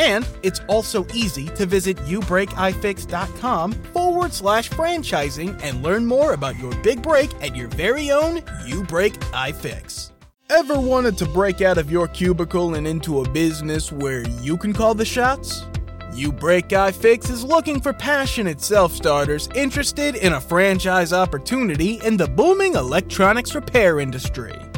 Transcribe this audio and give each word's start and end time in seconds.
And 0.00 0.26
it's 0.42 0.62
also 0.66 1.06
easy 1.12 1.48
to 1.50 1.66
visit 1.66 1.98
youbreakifix.com 1.98 3.72
forward 3.92 4.32
slash 4.32 4.70
franchising 4.70 5.62
and 5.62 5.82
learn 5.82 6.06
more 6.06 6.32
about 6.32 6.58
your 6.58 6.74
big 6.76 7.02
break 7.02 7.30
at 7.42 7.54
your 7.54 7.68
very 7.68 8.10
own 8.10 8.42
You 8.64 8.82
Break 8.84 9.12
iFix. 9.32 10.12
Ever 10.48 10.80
wanted 10.80 11.18
to 11.18 11.26
break 11.26 11.60
out 11.60 11.76
of 11.76 11.92
your 11.92 12.08
cubicle 12.08 12.76
and 12.76 12.86
into 12.86 13.20
a 13.20 13.28
business 13.28 13.92
where 13.92 14.26
you 14.40 14.56
can 14.56 14.72
call 14.72 14.94
the 14.94 15.04
shots? 15.04 15.64
You 16.14 16.32
Break 16.32 16.68
iFix 16.68 17.30
is 17.30 17.44
looking 17.44 17.78
for 17.78 17.92
passionate 17.92 18.62
self 18.62 18.94
starters 18.94 19.50
interested 19.54 20.16
in 20.16 20.32
a 20.32 20.40
franchise 20.40 21.12
opportunity 21.12 22.00
in 22.06 22.16
the 22.16 22.26
booming 22.26 22.74
electronics 22.74 23.54
repair 23.54 24.00
industry. 24.00 24.69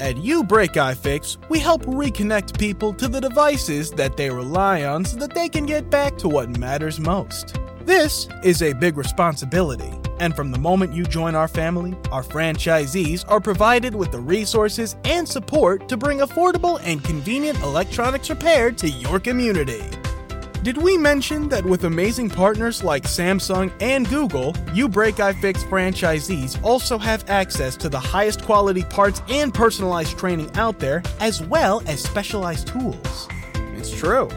At 0.00 0.16
You 0.16 0.42
Break 0.42 0.72
iFix, 0.72 1.36
we 1.50 1.58
help 1.58 1.82
reconnect 1.82 2.58
people 2.58 2.94
to 2.94 3.06
the 3.06 3.20
devices 3.20 3.90
that 3.90 4.16
they 4.16 4.30
rely 4.30 4.84
on 4.84 5.04
so 5.04 5.18
that 5.18 5.34
they 5.34 5.46
can 5.46 5.66
get 5.66 5.90
back 5.90 6.16
to 6.18 6.28
what 6.28 6.56
matters 6.56 6.98
most. 6.98 7.58
This 7.82 8.26
is 8.42 8.62
a 8.62 8.72
big 8.72 8.96
responsibility, 8.96 9.92
and 10.18 10.34
from 10.34 10.52
the 10.52 10.58
moment 10.58 10.94
you 10.94 11.04
join 11.04 11.34
our 11.34 11.48
family, 11.48 11.94
our 12.10 12.22
franchisees 12.22 13.26
are 13.28 13.40
provided 13.40 13.94
with 13.94 14.10
the 14.10 14.20
resources 14.20 14.96
and 15.04 15.28
support 15.28 15.86
to 15.90 15.98
bring 15.98 16.20
affordable 16.20 16.80
and 16.82 17.04
convenient 17.04 17.58
electronics 17.58 18.30
repair 18.30 18.70
to 18.72 18.88
your 18.88 19.20
community. 19.20 19.82
Did 20.62 20.76
we 20.76 20.98
mention 20.98 21.48
that 21.48 21.64
with 21.64 21.84
amazing 21.84 22.28
partners 22.28 22.84
like 22.84 23.04
Samsung 23.04 23.72
and 23.80 24.06
Google, 24.10 24.54
You 24.74 24.90
Break 24.90 25.14
iFix 25.14 25.64
franchisees 25.64 26.62
also 26.62 26.98
have 26.98 27.28
access 27.30 27.76
to 27.78 27.88
the 27.88 27.98
highest 27.98 28.42
quality 28.42 28.82
parts 28.82 29.22
and 29.30 29.54
personalized 29.54 30.18
training 30.18 30.50
out 30.56 30.78
there, 30.78 31.02
as 31.18 31.42
well 31.42 31.82
as 31.86 32.02
specialized 32.02 32.68
tools? 32.68 33.26
It's 33.74 33.90
true. 33.90 34.28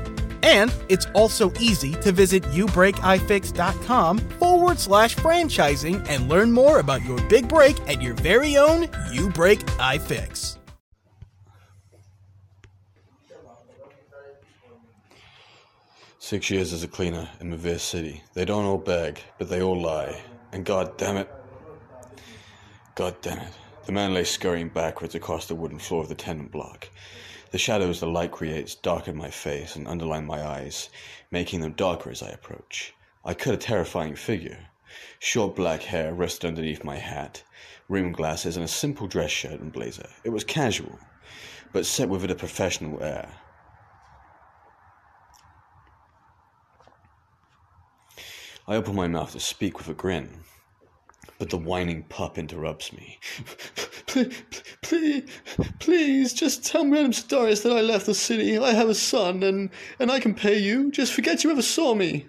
And 0.44 0.74
it's 0.88 1.08
also 1.08 1.52
easy 1.60 1.92
to 1.96 2.14
visit 2.14 2.44
youbreakifix.com 2.44 4.18
forward 4.20 4.80
slash 4.80 5.18
franchising 5.18 6.08
and 6.08 6.30
learn 6.30 6.54
more 6.54 6.80
about 6.80 7.04
your 7.04 7.22
big 7.28 7.50
break 7.50 7.78
at 7.82 8.02
your 8.02 8.14
very 8.16 8.56
own 8.56 8.88
You 9.12 9.30
Break 9.30 9.60
iFix. 9.60 10.58
Six 16.24 16.50
years 16.50 16.72
as 16.72 16.84
a 16.84 16.88
cleaner 16.88 17.28
in 17.42 17.52
Mavir 17.52 17.78
City. 17.78 18.24
They 18.34 18.46
don't 18.46 18.64
all 18.64 18.78
beg, 18.78 19.20
but 19.38 19.50
they 19.50 19.62
all 19.62 19.82
lie. 19.82 20.22
And 20.54 20.64
god 20.64 20.96
damn 20.96 21.18
it. 21.18 21.30
God 22.96 23.18
damn 23.22 23.40
it. 23.40 23.52
The 23.86 23.92
man 23.92 24.14
lay 24.14 24.24
scurrying 24.24 24.70
backwards 24.70 25.16
across 25.16 25.48
the 25.48 25.56
wooden 25.56 25.80
floor 25.80 26.02
of 26.02 26.08
the 26.08 26.16
tenement 26.16 26.54
block. 26.54 26.90
The 27.52 27.58
shadows 27.58 28.00
the 28.00 28.08
light 28.08 28.32
creates 28.32 28.74
darken 28.74 29.18
my 29.18 29.30
face 29.30 29.76
and 29.76 29.86
underline 29.86 30.26
my 30.26 30.42
eyes, 30.42 30.90
making 31.30 31.60
them 31.60 31.74
darker 31.74 32.10
as 32.10 32.24
I 32.24 32.30
approach. 32.30 32.94
I 33.26 33.34
cut 33.34 33.54
a 33.54 33.58
terrifying 33.58 34.16
figure. 34.16 34.68
Short 35.20 35.58
black 35.58 35.82
hair 35.82 36.14
rested 36.14 36.48
underneath 36.48 36.86
my 36.86 37.00
hat, 37.00 37.44
rimmed 37.90 38.16
glasses, 38.16 38.56
and 38.56 38.64
a 38.64 38.70
simple 38.70 39.08
dress 39.08 39.32
shirt 39.32 39.60
and 39.60 39.74
blazer. 39.74 40.08
It 40.24 40.30
was 40.30 40.46
casual, 40.46 40.98
but 41.74 41.86
set 41.86 42.08
with 42.08 42.24
it 42.24 42.32
a 42.32 42.36
professional 42.36 43.04
air. 43.04 43.28
I 48.68 48.76
open 48.76 48.96
my 48.96 49.08
mouth 49.08 49.34
to 49.34 49.40
speak 49.40 49.78
with 49.78 49.90
a 49.90 49.94
grin, 49.94 50.30
but 51.38 51.50
the 51.50 51.58
whining 51.58 52.04
pup 52.04 52.38
interrupts 52.38 52.94
me. 52.94 53.20
Please, 54.06 54.44
please, 54.84 55.30
please, 55.80 56.34
just 56.34 56.64
tell 56.64 56.86
Madame 56.86 57.12
Sedaris 57.12 57.64
that 57.64 57.76
I 57.76 57.82
left 57.82 58.06
the 58.06 58.14
city. 58.14 58.58
I 58.58 58.72
have 58.72 58.90
a 58.90 58.96
son, 58.96 59.44
and, 59.44 59.70
and 60.00 60.12
I 60.12 60.20
can 60.20 60.34
pay 60.34 60.58
you. 60.58 60.92
Just 60.92 61.14
forget 61.14 61.44
you 61.44 61.52
ever 61.52 61.62
saw 61.62 61.96
me. 61.96 62.28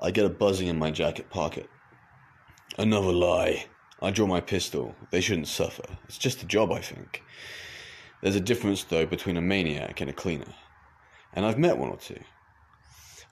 I 0.00 0.10
get 0.10 0.24
a 0.24 0.30
buzzing 0.30 0.68
in 0.68 0.78
my 0.78 0.90
jacket 0.90 1.30
pocket. 1.30 1.68
Another 2.76 3.12
lie. 3.12 3.66
I 4.02 4.10
draw 4.10 4.26
my 4.26 4.40
pistol. 4.40 4.94
They 5.10 5.20
shouldn't 5.20 5.48
suffer. 5.48 5.84
It's 6.04 6.18
just 6.18 6.42
a 6.42 6.46
job, 6.46 6.72
I 6.72 6.80
think. 6.80 7.22
There's 8.20 8.36
a 8.36 8.40
difference, 8.40 8.82
though, 8.84 9.06
between 9.06 9.36
a 9.36 9.42
maniac 9.42 10.00
and 10.00 10.10
a 10.10 10.14
cleaner. 10.14 10.54
And 11.32 11.46
I've 11.46 11.58
met 11.58 11.78
one 11.78 11.90
or 11.90 11.98
two. 11.98 12.20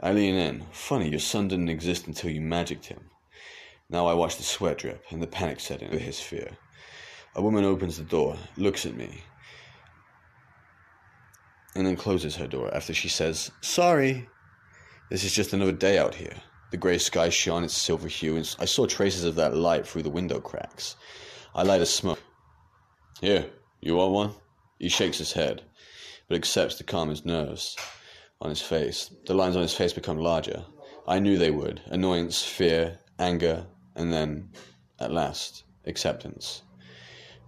I 0.01 0.13
lean 0.13 0.37
in. 0.37 0.63
Funny, 0.71 1.09
your 1.09 1.19
son 1.19 1.49
didn't 1.49 1.71
exist 1.71 2.07
until 2.07 2.31
you 2.31 2.41
magicked 2.41 2.87
him. 2.87 3.11
Now 3.91 4.07
I 4.07 4.15
watch 4.15 4.37
the 4.37 4.45
sweat 4.45 4.79
drip 4.79 5.05
and 5.11 5.21
the 5.21 5.27
panic 5.27 5.59
set 5.59 5.83
in 5.83 5.91
with 5.91 6.03
his 6.03 6.21
fear. 6.21 6.51
A 7.35 7.43
woman 7.43 7.65
opens 7.65 7.97
the 7.97 8.05
door, 8.05 8.37
looks 8.57 8.87
at 8.87 8.95
me, 8.95 9.23
and 11.75 11.85
then 11.85 11.97
closes 11.97 12.37
her 12.37 12.47
door 12.47 12.73
after 12.73 12.95
she 12.95 13.09
says, 13.09 13.51
Sorry. 13.61 14.29
This 15.11 15.25
is 15.25 15.35
just 15.35 15.53
another 15.53 15.73
day 15.73 15.99
out 15.99 16.15
here. 16.15 16.37
The 16.71 16.77
grey 16.77 16.99
sky 16.99 17.29
shone 17.29 17.65
its 17.65 17.75
silver 17.75 18.09
hue, 18.09 18.37
and 18.37 18.57
I 18.59 18.67
saw 18.67 18.87
traces 18.87 19.25
of 19.25 19.35
that 19.37 19.57
light 19.57 19.87
through 19.87 20.03
the 20.03 20.11
window 20.11 20.39
cracks. 20.39 20.97
I 21.55 21.63
light 21.63 21.81
a 21.81 21.87
smoke. 21.87 22.23
Here, 23.21 23.47
you 23.81 23.97
want 23.97 24.13
one? 24.13 24.35
He 24.79 24.89
shakes 24.89 25.19
his 25.19 25.33
head, 25.33 25.63
but 26.29 26.37
accepts 26.37 26.77
to 26.77 26.85
calm 26.85 27.09
his 27.09 27.25
nerves 27.25 27.77
on 28.41 28.51
his 28.51 28.63
face. 28.63 29.11
The 29.27 29.35
lines 29.35 29.57
on 29.57 29.63
his 29.63 29.75
face 29.75 29.93
become 29.93 30.19
larger. 30.19 30.65
I 31.07 31.19
knew 31.19 31.39
they 31.39 31.51
would. 31.51 31.81
Annoyance, 31.87 32.43
fear, 32.43 32.99
anger, 33.19 33.67
and 33.97 34.13
then, 34.13 34.51
at 35.01 35.13
last, 35.13 35.65
acceptance. 35.87 36.63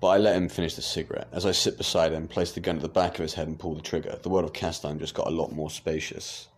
But 0.00 0.08
I 0.08 0.16
let 0.18 0.36
him 0.36 0.48
finish 0.48 0.74
the 0.74 0.82
cigarette. 0.82 1.28
As 1.32 1.46
I 1.46 1.52
sit 1.52 1.76
beside 1.76 2.12
him, 2.12 2.26
place 2.26 2.52
the 2.52 2.60
gun 2.60 2.76
at 2.76 2.82
the 2.82 2.88
back 2.88 3.18
of 3.18 3.22
his 3.22 3.34
head 3.34 3.48
and 3.48 3.58
pull 3.58 3.74
the 3.74 3.82
trigger, 3.82 4.18
the 4.22 4.30
world 4.30 4.46
of 4.46 4.52
Castym 4.52 4.98
just 4.98 5.14
got 5.14 5.26
a 5.26 5.30
lot 5.30 5.52
more 5.52 5.70
spacious. 5.70 6.48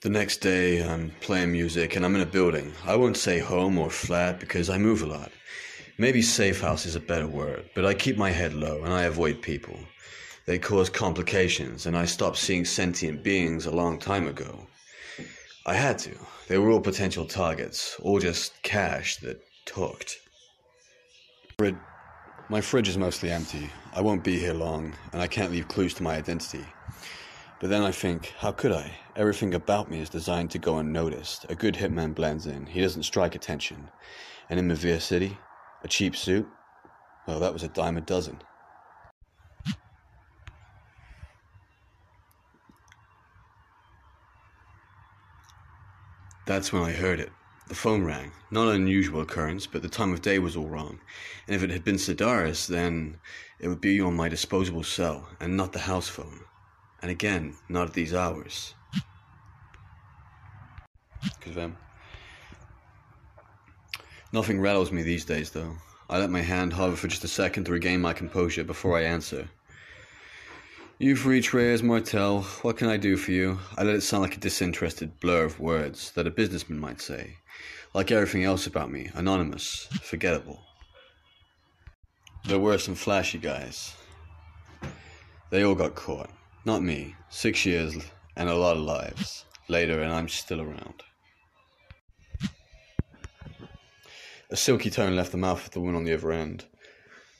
The 0.00 0.10
next 0.10 0.42
day, 0.42 0.86
I'm 0.86 1.12
playing 1.22 1.52
music 1.52 1.96
and 1.96 2.04
I'm 2.04 2.14
in 2.14 2.20
a 2.20 2.26
building. 2.26 2.74
I 2.84 2.94
won't 2.94 3.16
say 3.16 3.38
home 3.38 3.78
or 3.78 3.90
flat 3.90 4.38
because 4.38 4.68
I 4.68 4.76
move 4.76 5.02
a 5.02 5.06
lot. 5.06 5.32
Maybe 5.96 6.22
safe 6.22 6.60
house 6.60 6.86
is 6.86 6.96
a 6.96 7.00
better 7.00 7.28
word, 7.28 7.70
but 7.74 7.86
I 7.86 7.94
keep 7.94 8.16
my 8.16 8.30
head 8.30 8.52
low 8.52 8.82
and 8.82 8.92
I 8.92 9.04
avoid 9.04 9.40
people. 9.40 9.78
They 10.44 10.58
cause 10.58 10.90
complications, 10.90 11.86
and 11.86 11.96
I 11.96 12.04
stopped 12.04 12.36
seeing 12.36 12.64
sentient 12.64 13.22
beings 13.22 13.64
a 13.64 13.70
long 13.70 13.98
time 13.98 14.26
ago. 14.26 14.66
I 15.64 15.74
had 15.74 15.98
to. 16.00 16.10
They 16.48 16.58
were 16.58 16.70
all 16.70 16.80
potential 16.80 17.24
targets, 17.24 17.96
all 18.02 18.18
just 18.18 18.60
cash 18.62 19.18
that 19.18 19.40
talked. 19.66 20.18
My 22.50 22.60
fridge 22.60 22.88
is 22.88 22.98
mostly 22.98 23.30
empty. 23.30 23.70
I 23.94 24.02
won't 24.02 24.24
be 24.24 24.38
here 24.38 24.52
long, 24.52 24.94
and 25.12 25.22
I 25.22 25.28
can't 25.28 25.52
leave 25.52 25.68
clues 25.68 25.94
to 25.94 26.02
my 26.02 26.16
identity. 26.16 26.66
But 27.60 27.70
then 27.70 27.82
I 27.82 27.92
think, 27.92 28.34
how 28.36 28.50
could 28.50 28.72
I? 28.72 28.90
Everything 29.16 29.54
about 29.54 29.88
me 29.88 30.00
is 30.00 30.10
designed 30.10 30.50
to 30.50 30.58
go 30.58 30.78
unnoticed. 30.78 31.46
A 31.48 31.54
good 31.54 31.76
hitman 31.76 32.14
blends 32.14 32.46
in. 32.46 32.66
He 32.66 32.80
doesn't 32.80 33.04
strike 33.04 33.36
attention. 33.36 33.88
And 34.50 34.58
in 34.58 34.68
Mavir 34.68 35.00
City, 35.00 35.38
a 35.84 35.88
cheap 35.88 36.16
suit? 36.16 36.48
Oh, 37.28 37.38
that 37.38 37.52
was 37.52 37.62
a 37.62 37.68
dime 37.68 37.96
a 37.96 38.00
dozen. 38.00 38.40
That's 46.46 46.72
when 46.72 46.82
I 46.82 46.92
heard 46.92 47.20
it. 47.20 47.30
The 47.68 47.74
phone 47.74 48.04
rang. 48.04 48.32
Not 48.50 48.68
an 48.68 48.74
unusual 48.74 49.22
occurrence, 49.22 49.66
but 49.66 49.82
the 49.82 49.88
time 49.88 50.12
of 50.12 50.20
day 50.20 50.38
was 50.38 50.56
all 50.56 50.68
wrong. 50.68 51.00
And 51.46 51.56
if 51.56 51.62
it 51.62 51.70
had 51.70 51.84
been 51.84 51.96
Sedaris, 51.96 52.66
then 52.66 53.18
it 53.58 53.68
would 53.68 53.80
be 53.80 54.00
on 54.00 54.14
my 54.14 54.28
disposable 54.28 54.82
cell, 54.82 55.28
and 55.40 55.56
not 55.56 55.72
the 55.72 55.78
house 55.78 56.08
phone. 56.08 56.40
And 57.00 57.10
again, 57.10 57.56
not 57.68 57.88
at 57.88 57.94
these 57.94 58.12
hours. 58.14 58.74
because. 61.40 61.72
Nothing 64.34 64.60
rattles 64.60 64.90
me 64.90 65.02
these 65.02 65.24
days, 65.24 65.50
though. 65.50 65.76
I 66.10 66.18
let 66.18 66.28
my 66.28 66.40
hand 66.40 66.72
hover 66.72 66.96
for 66.96 67.06
just 67.06 67.22
a 67.22 67.28
second 67.28 67.66
to 67.66 67.72
regain 67.72 68.00
my 68.00 68.12
composure 68.12 68.64
before 68.64 68.98
I 68.98 69.04
answer. 69.04 69.48
You've 70.98 71.24
reached 71.24 71.54
Reyes 71.54 71.84
Martel. 71.84 72.42
What 72.62 72.76
can 72.76 72.88
I 72.88 72.96
do 72.96 73.16
for 73.16 73.30
you? 73.30 73.60
I 73.78 73.84
let 73.84 73.94
it 73.94 74.00
sound 74.00 74.24
like 74.24 74.36
a 74.36 74.40
disinterested 74.40 75.20
blur 75.20 75.44
of 75.44 75.60
words 75.60 76.10
that 76.16 76.26
a 76.26 76.32
businessman 76.32 76.80
might 76.80 77.00
say. 77.00 77.36
Like 77.94 78.10
everything 78.10 78.42
else 78.42 78.66
about 78.66 78.90
me, 78.90 79.08
anonymous, 79.14 79.86
forgettable. 80.02 80.58
There 82.44 82.58
were 82.58 82.78
some 82.78 82.96
flashy 82.96 83.38
guys. 83.38 83.94
They 85.50 85.62
all 85.62 85.76
got 85.76 85.94
caught. 85.94 86.30
Not 86.64 86.82
me. 86.82 87.14
Six 87.28 87.64
years 87.64 87.94
and 88.34 88.48
a 88.48 88.56
lot 88.56 88.76
of 88.76 88.82
lives 88.82 89.44
later, 89.68 90.00
and 90.02 90.12
I'm 90.12 90.28
still 90.28 90.60
around. 90.60 91.04
A 94.54 94.56
silky 94.56 94.88
tone 94.88 95.16
left 95.16 95.32
the 95.32 95.36
mouth 95.36 95.66
of 95.66 95.72
the 95.72 95.80
woman 95.80 95.96
on 95.96 96.04
the 96.04 96.14
other 96.14 96.30
end. 96.30 96.66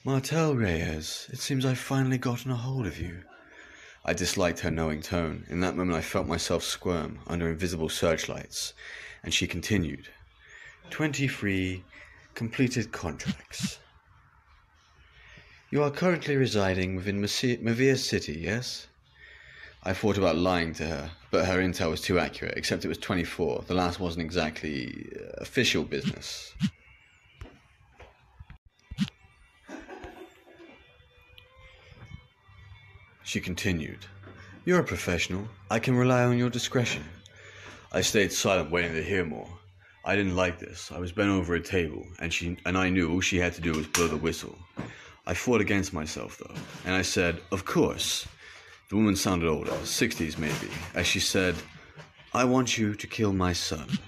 Martel 0.03 0.57
Reyes, 0.57 1.29
it 1.33 1.39
seems 1.39 1.65
I've 1.65 1.79
finally 1.79 2.19
gotten 2.19 2.51
a 2.51 2.57
hold 2.57 2.89
of 2.89 3.01
you. 3.01 3.23
I 4.05 4.15
disliked 4.15 4.59
her 4.59 4.71
knowing 4.73 5.01
tone. 5.01 5.47
In 5.49 5.61
that 5.61 5.77
moment, 5.77 5.97
I 5.97 6.01
felt 6.01 6.27
myself 6.27 6.65
squirm 6.65 7.21
under 7.29 7.49
invisible 7.49 7.89
searchlights, 7.89 8.73
and 9.23 9.33
she 9.33 9.47
continued. 9.47 10.09
Twenty-three 10.91 11.85
completed 12.35 12.91
contracts. 12.91 13.79
You 15.71 15.85
are 15.85 15.93
currently 15.93 16.35
residing 16.35 16.97
within 16.97 17.21
Mavia 17.21 17.97
City, 17.97 18.41
yes? 18.41 18.89
I 19.85 19.93
thought 19.93 20.19
about 20.19 20.35
lying 20.35 20.75
to 20.75 20.87
her, 20.89 21.11
but 21.31 21.45
her 21.45 21.61
intel 21.61 21.91
was 21.91 22.01
too 22.01 22.19
accurate, 22.19 22.55
except 22.57 22.85
it 22.85 22.89
was 22.89 22.99
24. 22.99 23.67
The 23.69 23.75
last 23.75 24.01
wasn't 24.01 24.25
exactly 24.25 25.13
uh, 25.15 25.43
official 25.43 25.85
business. 25.85 26.53
She 33.35 33.41
continued, 33.41 33.99
You're 34.65 34.79
a 34.79 34.85
professional. 34.85 35.49
I 35.69 35.81
can 35.81 35.97
rely 35.97 36.23
on 36.23 36.39
your 36.39 36.51
discretion. 36.51 37.03
I 37.91 38.01
stayed 38.01 38.31
silent, 38.31 38.71
waiting 38.71 38.93
to 38.93 39.03
hear 39.03 39.25
more. 39.25 39.49
I 40.05 40.15
didn't 40.15 40.37
like 40.37 40.61
this. 40.61 40.93
I 40.93 41.01
was 41.01 41.11
bent 41.11 41.31
over 41.31 41.57
a 41.57 41.61
table, 41.61 42.07
and 42.21 42.33
she 42.33 42.57
and 42.65 42.79
I 42.79 42.91
knew 42.91 43.11
all 43.11 43.21
she 43.21 43.39
had 43.39 43.53
to 43.55 43.61
do 43.61 43.73
was 43.73 43.89
blow 43.89 44.07
the 44.07 44.17
whistle. 44.17 44.57
I 45.27 45.35
fought 45.35 45.61
against 45.61 45.93
myself, 45.93 46.39
though, 46.39 46.55
and 46.85 46.95
I 46.95 47.03
said, 47.03 47.41
Of 47.51 47.65
course. 47.65 48.25
The 48.89 48.95
woman 48.95 49.17
sounded 49.17 49.49
older, 49.49 49.73
60s 49.83 50.39
maybe, 50.39 50.71
as 50.95 51.09
she 51.09 51.19
said, 51.19 51.57
I 52.33 52.45
want 52.45 52.79
you 52.79 52.95
to 52.95 53.07
kill 53.09 53.33
my 53.33 53.53
son. 53.53 53.99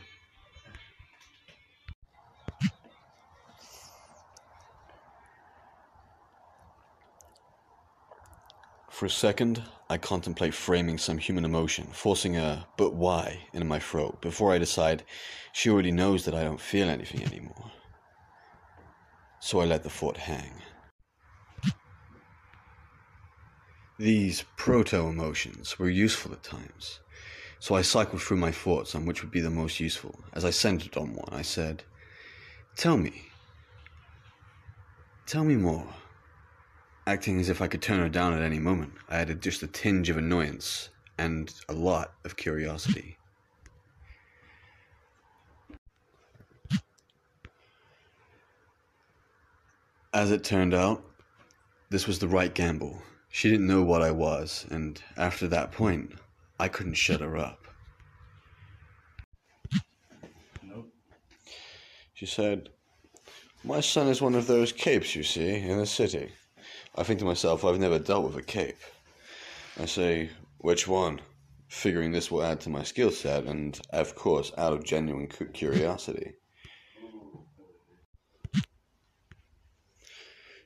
For 8.97 9.05
a 9.05 9.11
second, 9.11 9.63
I 9.91 9.99
contemplate 9.99 10.55
framing 10.55 10.97
some 10.97 11.19
human 11.19 11.45
emotion, 11.45 11.89
forcing 11.93 12.39
a 12.39 12.67
but 12.79 12.95
why 12.95 13.47
into 13.53 13.67
my 13.67 13.79
throat, 13.79 14.23
before 14.23 14.55
I 14.55 14.59
decide 14.59 15.05
she 15.53 15.69
already 15.69 15.93
knows 15.93 16.25
that 16.25 16.35
I 16.35 16.43
don't 16.43 16.59
feel 16.59 16.89
anything 16.89 17.23
anymore. 17.23 17.73
So 19.39 19.61
I 19.61 19.67
let 19.67 19.83
the 19.83 19.91
thought 19.91 20.17
hang. 20.17 20.63
These 23.99 24.47
proto 24.57 25.09
emotions 25.09 25.79
were 25.79 25.91
useful 25.91 26.33
at 26.33 26.43
times, 26.43 27.01
so 27.59 27.75
I 27.75 27.83
cycled 27.83 28.23
through 28.23 28.39
my 28.39 28.51
thoughts 28.51 28.95
on 28.95 29.05
which 29.05 29.21
would 29.21 29.31
be 29.31 29.43
the 29.43 29.51
most 29.51 29.79
useful. 29.79 30.25
As 30.33 30.43
I 30.43 30.51
centered 30.51 30.97
on 30.97 31.13
one, 31.13 31.35
I 31.35 31.43
said, 31.43 31.85
Tell 32.77 32.97
me. 32.97 33.27
Tell 35.27 35.45
me 35.45 35.57
more. 35.57 35.87
Acting 37.09 37.39
as 37.39 37.49
if 37.49 37.63
I 37.63 37.69
could 37.69 37.83
turn 37.83 38.01
her 38.01 38.09
down 38.09 38.33
at 38.33 38.43
any 38.43 38.59
moment, 38.59 38.93
I 39.09 39.19
added 39.19 39.41
just 39.41 39.63
a 39.63 39.69
tinge 39.69 40.11
of 40.11 40.17
annoyance 40.17 40.89
and 41.19 41.55
a 41.69 41.73
lot 41.73 42.15
of 42.25 42.37
curiosity. 42.37 43.17
As 50.13 50.33
it 50.33 50.43
turned 50.43 50.75
out, 50.75 51.05
this 51.91 52.09
was 52.09 52.19
the 52.19 52.27
right 52.27 52.53
gamble. 52.53 53.01
She 53.29 53.51
didn't 53.51 53.69
know 53.69 53.85
what 53.85 54.03
I 54.03 54.11
was, 54.11 54.67
and 54.71 55.01
after 55.17 55.47
that 55.49 55.71
point, 55.71 56.15
I 56.59 56.67
couldn't 56.67 56.95
shut 56.95 57.21
her 57.21 57.37
up. 57.37 57.69
Nope. 60.61 60.93
She 62.15 62.27
said, 62.27 62.71
My 63.63 63.79
son 63.79 64.09
is 64.09 64.21
one 64.21 64.35
of 64.35 64.49
those 64.49 64.73
capes 64.73 65.15
you 65.15 65.23
see 65.23 65.55
in 65.55 65.79
the 65.79 65.87
city. 65.87 66.33
I 66.99 67.03
think 67.03 67.19
to 67.19 67.27
myself, 67.27 67.65
I've 67.65 67.79
never 67.79 67.99
dealt 67.99 68.25
with 68.25 68.37
a 68.37 68.43
cape. 68.43 68.81
I 69.79 69.85
say, 69.85 70.31
Which 70.59 70.89
one? 70.89 71.21
Figuring 71.69 72.13
this 72.13 72.31
will 72.31 72.43
add 72.43 72.61
to 72.61 72.71
my 72.71 72.85
skill 72.85 73.11
set, 73.11 73.45
and 73.45 73.79
of 73.91 74.15
course, 74.15 74.53
out 74.57 74.73
of 74.73 74.85
genuine 74.85 75.27
curiosity. 75.27 76.33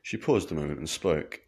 She 0.01 0.17
paused 0.17 0.51
a 0.51 0.55
moment 0.55 0.79
and 0.79 0.89
spoke 0.89 1.41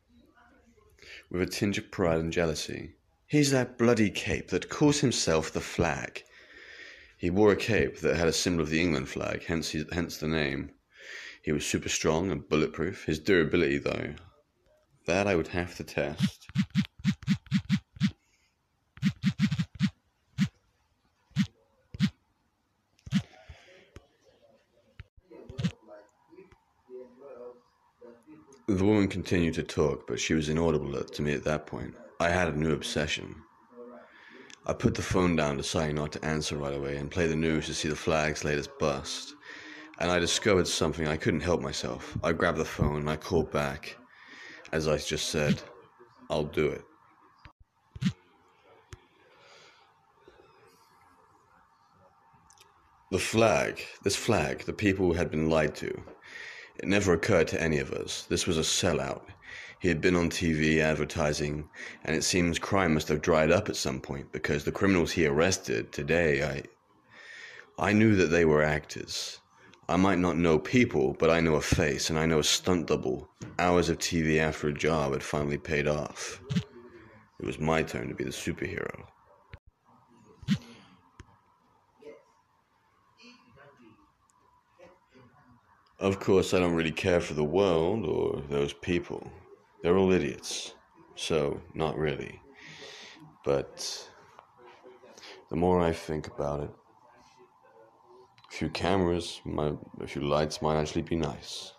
with 1.30 1.42
a 1.42 1.46
tinge 1.46 1.78
of 1.78 1.90
pride 1.90 2.20
and 2.20 2.34
jealousy. 2.34 2.96
He's 3.28 3.52
that 3.52 3.78
bloody 3.78 4.10
cape 4.10 4.50
that 4.50 4.70
calls 4.70 5.00
himself 5.00 5.52
the 5.52 5.62
flag. 5.62 6.24
He 7.18 7.30
wore 7.30 7.52
a 7.52 7.56
cape 7.56 8.00
that 8.02 8.18
had 8.18 8.28
a 8.28 8.34
symbol 8.34 8.64
of 8.64 8.70
the 8.70 8.82
England 8.82 9.08
flag, 9.08 9.46
hence, 9.46 9.70
his, 9.70 9.86
hence 9.94 10.18
the 10.18 10.28
name. 10.28 10.72
He 11.42 11.52
was 11.52 11.66
super 11.66 11.90
strong 11.90 12.32
and 12.32 12.48
bulletproof. 12.48 13.06
His 13.06 13.20
durability, 13.20 13.78
though, 13.78 14.16
that 15.06 15.28
I 15.28 15.36
would 15.36 15.48
have 15.50 15.76
to 15.76 15.84
test. 15.84 16.48
The 28.66 28.86
woman 28.86 29.08
continued 29.08 29.54
to 29.56 29.64
talk, 29.64 30.08
but 30.08 30.20
she 30.20 30.34
was 30.34 30.50
inaudible 30.50 31.04
to 31.04 31.22
me 31.22 31.34
at 31.34 31.44
that 31.44 31.68
point. 31.68 31.96
I 32.20 32.30
had 32.30 32.48
a 32.48 32.58
new 32.58 32.72
obsession. 32.72 33.36
I 34.66 34.72
put 34.72 34.96
the 34.96 35.02
phone 35.02 35.36
down, 35.36 35.58
deciding 35.58 35.98
not 35.98 36.14
to 36.14 36.26
answer 36.26 36.56
right 36.56 36.74
away 36.74 36.96
and 36.96 37.12
play 37.12 37.28
the 37.28 37.36
news 37.36 37.66
to 37.66 37.74
see 37.74 37.90
the 37.90 37.96
flag's 37.96 38.46
latest 38.46 38.70
bust. 38.80 39.36
And 40.00 40.10
I 40.10 40.20
discovered 40.20 40.68
something 40.68 41.08
I 41.08 41.18
couldn't 41.18 41.42
help 41.42 41.62
myself. 41.62 42.18
I 42.24 42.32
grabbed 42.32 42.58
the 42.58 42.66
phone 42.66 42.98
and 42.98 43.10
I 43.10 43.18
called 43.18 43.52
back. 43.52 43.98
As 44.74 44.88
I 44.88 44.98
just 44.98 45.30
said, 45.30 45.62
I'll 46.32 46.46
do 46.46 46.66
it. 46.66 46.84
The 53.12 53.20
flag, 53.20 53.84
this 54.02 54.16
flag, 54.16 54.64
the 54.66 54.74
people 54.74 55.14
had 55.14 55.30
been 55.30 55.48
lied 55.48 55.76
to. 55.76 55.90
It 56.78 56.88
never 56.88 57.14
occurred 57.14 57.50
to 57.50 57.62
any 57.62 57.78
of 57.78 57.92
us. 57.92 58.26
This 58.28 58.48
was 58.48 58.58
a 58.58 58.62
sellout. 58.62 59.22
He 59.80 59.90
had 59.90 60.02
been 60.02 60.16
on 60.16 60.32
TV 60.32 60.80
advertising, 60.80 61.70
and 62.04 62.16
it 62.16 62.24
seems 62.24 62.58
crime 62.58 62.96
must 62.96 63.10
have 63.10 63.22
dried 63.22 63.52
up 63.52 63.70
at 63.70 63.76
some 63.76 64.02
point 64.02 64.32
because 64.32 64.64
the 64.64 64.72
criminals 64.72 65.12
he 65.12 65.28
arrested 65.28 65.92
today, 65.92 66.44
I. 66.44 66.64
I 67.78 67.94
knew 67.94 68.16
that 68.16 68.32
they 68.32 68.44
were 68.44 68.64
actors. 68.64 69.38
I 69.90 69.98
might 69.98 70.20
not 70.20 70.38
know 70.38 70.60
people, 70.60 71.16
but 71.20 71.30
I 71.30 71.42
know 71.42 71.56
a 71.56 71.62
face, 71.62 72.10
and 72.10 72.18
I 72.18 72.26
know 72.26 72.40
a 72.40 72.44
stunt 72.44 72.88
double. 72.88 73.28
Hours 73.60 73.90
of 73.90 73.98
TV 73.98 74.40
after 74.40 74.70
a 74.70 74.74
job 74.74 75.12
had 75.12 75.22
finally 75.22 75.58
paid 75.58 75.88
off. 75.88 76.42
It 77.40 77.46
was 77.46 77.60
my 77.60 77.84
turn 77.84 78.08
to 78.08 78.16
be 78.16 78.24
the 78.24 78.30
superhero. 78.30 79.04
Of 86.00 86.20
course, 86.20 86.54
I 86.54 86.60
don't 86.60 86.76
really 86.76 86.92
care 86.92 87.20
for 87.20 87.34
the 87.34 87.44
world 87.44 88.06
or 88.06 88.42
those 88.50 88.74
people. 88.74 89.30
They're 89.82 89.98
all 89.98 90.12
idiots. 90.12 90.76
So, 91.16 91.62
not 91.74 91.98
really. 91.98 92.42
But 93.44 94.10
the 95.50 95.56
more 95.58 95.82
I 95.82 95.92
think 95.92 96.28
about 96.28 96.64
it, 96.64 96.72
a 98.54 98.56
few 98.56 98.70
cameras, 98.70 99.42
a 100.00 100.06
few 100.06 100.22
lights 100.22 100.62
might 100.62 100.80
actually 100.80 101.02
be 101.02 101.16
nice. 101.16 101.74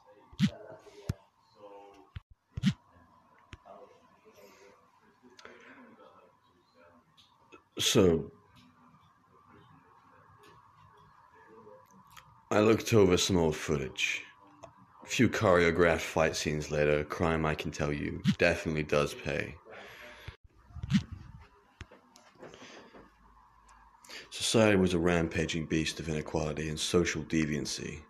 So, 7.79 8.31
I 12.51 12.59
looked 12.61 12.93
over 12.93 13.17
some 13.17 13.37
old 13.37 13.55
footage. 13.55 14.25
A 15.05 15.07
few 15.07 15.29
choreographed 15.29 16.01
fight 16.01 16.35
scenes 16.35 16.73
later, 16.73 17.05
crime, 17.05 17.47
I 17.47 17.55
can 17.55 17.71
tell 17.71 17.93
you, 17.93 18.21
definitely 18.39 18.83
does 18.83 19.15
pay. 19.15 19.55
Society 24.37 24.77
was 24.77 24.93
a 24.95 24.99
rampaging 24.99 25.65
beast 25.65 26.01
of 26.01 26.09
inequality 26.09 26.69
and 26.69 26.81
social 26.81 27.23
deviancy. 27.23 28.01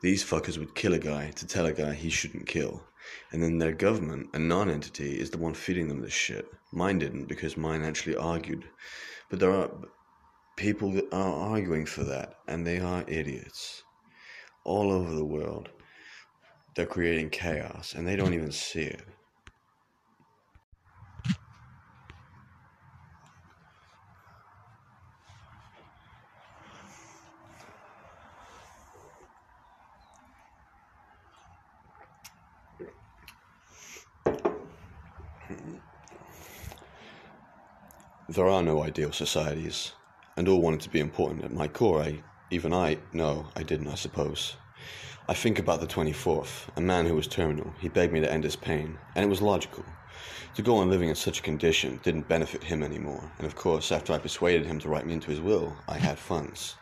These 0.00 0.24
fuckers 0.24 0.58
would 0.58 0.74
kill 0.74 0.92
a 0.92 0.98
guy 0.98 1.30
to 1.36 1.46
tell 1.46 1.66
a 1.66 1.72
guy 1.72 1.94
he 1.94 2.10
shouldn't 2.10 2.48
kill. 2.48 2.82
And 3.30 3.40
then 3.40 3.58
their 3.58 3.70
government, 3.70 4.30
a 4.34 4.40
non 4.40 4.68
entity, 4.68 5.20
is 5.20 5.30
the 5.30 5.38
one 5.38 5.54
feeding 5.54 5.86
them 5.86 6.00
this 6.00 6.12
shit. 6.12 6.50
Mine 6.72 6.98
didn't 6.98 7.26
because 7.26 7.56
mine 7.56 7.84
actually 7.84 8.16
argued. 8.16 8.64
But 9.30 9.38
there 9.38 9.52
are 9.52 9.70
people 10.56 10.90
that 10.94 11.12
are 11.12 11.52
arguing 11.52 11.86
for 11.86 12.02
that, 12.02 12.40
and 12.48 12.66
they 12.66 12.80
are 12.80 13.04
idiots. 13.06 13.84
All 14.64 14.90
over 14.90 15.14
the 15.14 15.24
world, 15.24 15.68
they're 16.74 16.86
creating 16.86 17.30
chaos, 17.30 17.94
and 17.94 18.04
they 18.04 18.16
don't 18.16 18.34
even 18.34 18.50
see 18.50 18.82
it. 18.82 19.04
There 38.34 38.48
are 38.48 38.62
no 38.62 38.82
ideal 38.82 39.12
societies, 39.12 39.92
and 40.38 40.48
all 40.48 40.62
wanted 40.62 40.80
to 40.80 40.88
be 40.88 41.00
important 41.00 41.44
at 41.44 41.52
my 41.52 41.68
core. 41.68 42.00
I, 42.00 42.22
even 42.50 42.72
I, 42.72 42.96
no, 43.12 43.48
I 43.54 43.62
didn't, 43.62 43.88
I 43.88 43.94
suppose. 43.94 44.56
I 45.28 45.34
think 45.34 45.58
about 45.58 45.82
the 45.82 45.86
24th, 45.86 46.68
a 46.74 46.80
man 46.80 47.04
who 47.04 47.14
was 47.14 47.26
terminal. 47.26 47.74
He 47.78 47.90
begged 47.90 48.10
me 48.10 48.20
to 48.20 48.32
end 48.32 48.44
his 48.44 48.56
pain, 48.56 48.98
and 49.14 49.22
it 49.22 49.28
was 49.28 49.42
logical. 49.42 49.84
To 50.54 50.62
go 50.62 50.76
on 50.76 50.88
living 50.88 51.10
in 51.10 51.14
such 51.14 51.40
a 51.40 51.42
condition 51.42 52.00
didn't 52.02 52.26
benefit 52.26 52.64
him 52.64 52.82
anymore, 52.82 53.30
and 53.36 53.46
of 53.46 53.54
course, 53.54 53.92
after 53.92 54.14
I 54.14 54.18
persuaded 54.18 54.64
him 54.64 54.78
to 54.78 54.88
write 54.88 55.04
me 55.04 55.12
into 55.12 55.30
his 55.30 55.42
will, 55.42 55.76
I 55.86 55.98
had 55.98 56.18
funds. 56.18 56.76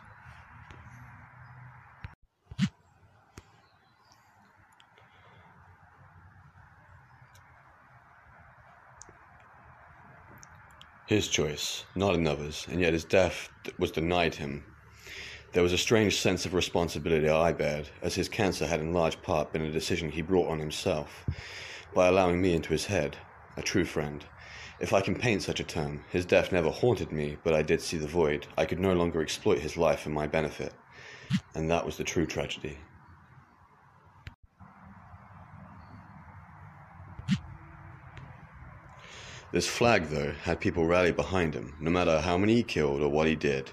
His 11.11 11.27
choice, 11.27 11.83
not 11.93 12.15
another's, 12.15 12.65
and 12.71 12.79
yet 12.79 12.93
his 12.93 13.03
death 13.03 13.49
was 13.77 13.91
denied 13.91 14.35
him. 14.35 14.63
There 15.51 15.61
was 15.61 15.73
a 15.73 15.77
strange 15.77 16.17
sense 16.17 16.45
of 16.45 16.53
responsibility 16.53 17.27
I 17.27 17.51
bared, 17.51 17.89
as 18.01 18.15
his 18.15 18.29
cancer 18.29 18.65
had 18.65 18.79
in 18.79 18.93
large 18.93 19.21
part 19.21 19.51
been 19.51 19.63
a 19.63 19.71
decision 19.73 20.09
he 20.09 20.21
brought 20.21 20.47
on 20.47 20.59
himself, 20.59 21.25
by 21.93 22.07
allowing 22.07 22.41
me 22.41 22.53
into 22.53 22.69
his 22.69 22.85
head, 22.85 23.17
a 23.57 23.61
true 23.61 23.83
friend. 23.83 24.23
If 24.79 24.93
I 24.93 25.01
can 25.01 25.15
paint 25.15 25.43
such 25.43 25.59
a 25.59 25.65
term, 25.65 26.05
his 26.09 26.25
death 26.25 26.53
never 26.53 26.69
haunted 26.69 27.11
me, 27.11 27.37
but 27.43 27.53
I 27.53 27.61
did 27.61 27.81
see 27.81 27.97
the 27.97 28.07
void. 28.07 28.47
I 28.57 28.63
could 28.63 28.79
no 28.79 28.93
longer 28.93 29.21
exploit 29.21 29.59
his 29.59 29.75
life 29.75 29.99
for 29.99 30.11
my 30.11 30.27
benefit, 30.27 30.73
and 31.55 31.69
that 31.69 31.85
was 31.85 31.97
the 31.97 32.05
true 32.05 32.25
tragedy. 32.25 32.77
This 39.51 39.67
flag, 39.67 40.05
though, 40.05 40.31
had 40.43 40.61
people 40.61 40.85
rally 40.85 41.11
behind 41.11 41.53
him, 41.53 41.75
no 41.81 41.91
matter 41.91 42.21
how 42.21 42.37
many 42.37 42.55
he 42.55 42.63
killed 42.63 43.01
or 43.01 43.09
what 43.09 43.27
he 43.27 43.35
did. 43.35 43.71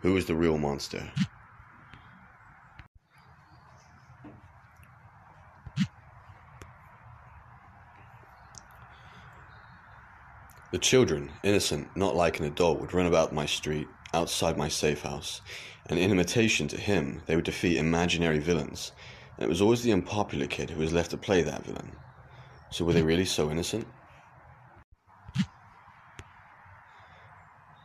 Who 0.00 0.14
was 0.14 0.24
the 0.24 0.34
real 0.34 0.56
monster? 0.56 1.12
The 10.72 10.78
children, 10.78 11.30
innocent, 11.44 11.94
not 11.94 12.16
like 12.16 12.40
an 12.40 12.46
adult, 12.46 12.80
would 12.80 12.94
run 12.94 13.04
about 13.04 13.34
my 13.34 13.44
street, 13.44 13.88
outside 14.14 14.56
my 14.56 14.68
safe 14.68 15.02
house, 15.02 15.42
and 15.90 15.98
in 15.98 16.10
imitation 16.10 16.66
to 16.68 16.78
him, 16.78 17.20
they 17.26 17.36
would 17.36 17.44
defeat 17.44 17.76
imaginary 17.76 18.38
villains, 18.38 18.92
and 19.36 19.44
it 19.44 19.50
was 19.50 19.60
always 19.60 19.82
the 19.82 19.92
unpopular 19.92 20.46
kid 20.46 20.70
who 20.70 20.80
was 20.80 20.94
left 20.94 21.10
to 21.10 21.18
play 21.18 21.42
that 21.42 21.66
villain. 21.66 21.92
So 22.70 22.86
were 22.86 22.94
they 22.94 23.02
really 23.02 23.26
so 23.26 23.50
innocent? 23.50 23.86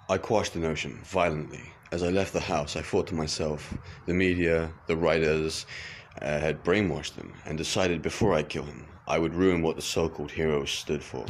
I 0.10 0.18
quashed 0.18 0.54
the 0.54 0.60
notion 0.60 1.02
violently. 1.04 1.74
As 1.92 2.02
I 2.02 2.08
left 2.08 2.32
the 2.32 2.40
house, 2.40 2.78
I 2.78 2.82
thought 2.82 3.08
to 3.08 3.16
myself, 3.16 3.74
the 4.06 4.14
media, 4.14 4.72
the 4.86 4.96
writers, 4.96 5.66
uh, 6.22 6.40
had 6.40 6.64
brainwashed 6.64 7.16
them 7.16 7.34
and 7.46 7.58
decided 7.58 8.02
before 8.02 8.34
I 8.34 8.44
kill 8.44 8.64
him, 8.64 8.88
I 9.06 9.20
would 9.20 9.34
ruin 9.34 9.62
what 9.62 9.76
the 9.76 9.82
so 9.82 10.08
called 10.08 10.32
heroes 10.32 10.72
stood 10.72 11.04
for. 11.04 11.26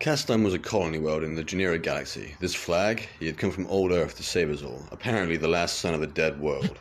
Castym 0.00 0.42
was 0.42 0.54
a 0.54 0.58
colony 0.58 0.98
world 0.98 1.24
in 1.24 1.34
the 1.34 1.44
Genera 1.44 1.78
galaxy. 1.78 2.36
This 2.40 2.54
flag, 2.54 3.08
he 3.18 3.26
had 3.26 3.36
come 3.36 3.50
from 3.50 3.66
old 3.66 3.92
Earth 3.92 4.16
to 4.16 4.22
save 4.22 4.50
us 4.50 4.62
all, 4.62 4.88
apparently 4.90 5.36
the 5.36 5.48
last 5.48 5.78
son 5.78 5.92
of 5.92 6.00
a 6.00 6.06
dead 6.06 6.40
world. 6.40 6.80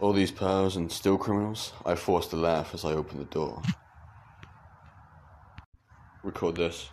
All 0.00 0.12
these 0.12 0.30
powers 0.30 0.76
and 0.76 0.90
still 0.90 1.18
criminals, 1.18 1.72
I 1.84 1.94
forced 1.94 2.32
a 2.32 2.36
laugh 2.36 2.72
as 2.72 2.84
I 2.84 2.92
opened 2.92 3.20
the 3.20 3.24
door. 3.24 3.62
Record 6.22 6.56
this. 6.56 6.88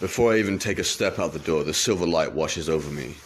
Before 0.00 0.32
I 0.32 0.38
even 0.38 0.58
take 0.58 0.78
a 0.78 0.84
step 0.84 1.18
out 1.18 1.32
the 1.32 1.38
door, 1.38 1.64
the 1.64 1.74
silver 1.74 2.06
light 2.06 2.32
washes 2.32 2.68
over 2.68 2.90
me 2.90 3.16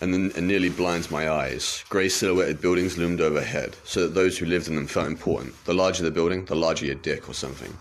and 0.00 0.12
then 0.12 0.32
and 0.36 0.46
nearly 0.46 0.68
blinds 0.68 1.10
my 1.10 1.30
eyes. 1.30 1.84
Grey 1.88 2.08
silhouetted 2.08 2.60
buildings 2.60 2.98
loomed 2.98 3.20
overhead, 3.20 3.76
so 3.84 4.02
that 4.02 4.14
those 4.14 4.36
who 4.36 4.46
lived 4.46 4.68
in 4.68 4.76
them 4.76 4.86
felt 4.86 5.06
important. 5.06 5.54
The 5.64 5.74
larger 5.74 6.02
the 6.02 6.10
building, 6.10 6.44
the 6.44 6.54
larger 6.54 6.86
your 6.86 6.96
dick 6.96 7.28
or 7.28 7.34
something. 7.34 7.74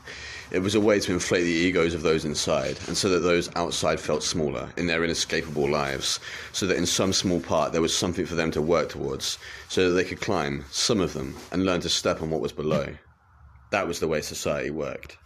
It 0.53 0.61
was 0.61 0.75
a 0.75 0.79
way 0.79 0.99
to 0.99 1.11
inflate 1.11 1.45
the 1.45 1.49
egos 1.49 1.95
of 1.95 2.03
those 2.03 2.25
inside, 2.25 2.77
and 2.85 2.95
so 2.95 3.09
that 3.09 3.21
those 3.21 3.49
outside 3.55 3.99
felt 3.99 4.21
smaller 4.21 4.69
in 4.77 4.85
their 4.85 5.03
inescapable 5.03 5.67
lives, 5.67 6.19
so 6.51 6.67
that 6.67 6.77
in 6.77 6.85
some 6.85 7.11
small 7.11 7.39
part 7.39 7.71
there 7.71 7.81
was 7.81 7.97
something 7.97 8.27
for 8.27 8.35
them 8.35 8.51
to 8.51 8.61
work 8.61 8.89
towards, 8.89 9.39
so 9.67 9.89
that 9.89 9.95
they 9.95 10.03
could 10.03 10.21
climb, 10.21 10.63
some 10.69 11.01
of 11.01 11.13
them, 11.13 11.35
and 11.51 11.65
learn 11.65 11.81
to 11.81 11.89
step 11.89 12.21
on 12.21 12.29
what 12.29 12.39
was 12.39 12.51
below. 12.51 12.85
That 13.71 13.87
was 13.87 13.99
the 13.99 14.07
way 14.07 14.21
society 14.21 14.69
worked. 14.69 15.17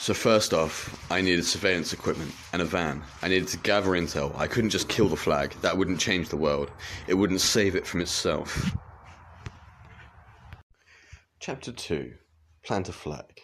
So 0.00 0.12
first 0.12 0.52
off, 0.52 1.08
I 1.08 1.20
needed 1.20 1.44
surveillance 1.44 1.92
equipment 1.92 2.32
and 2.52 2.60
a 2.60 2.64
van. 2.64 3.00
I 3.22 3.28
needed 3.28 3.46
to 3.48 3.58
gather 3.58 3.90
intel. 3.90 4.36
I 4.36 4.48
couldn't 4.48 4.70
just 4.70 4.88
kill 4.88 5.08
the 5.08 5.16
flag. 5.16 5.54
That 5.62 5.78
wouldn't 5.78 6.00
change 6.00 6.30
the 6.30 6.36
world. 6.36 6.72
It 7.06 7.14
wouldn't 7.14 7.40
save 7.40 7.76
it 7.76 7.86
from 7.86 8.00
itself. 8.00 8.74
Chapter 11.46 11.72
2 11.72 12.14
Plant 12.64 12.88
a 12.88 12.92
Flag. 12.92 13.42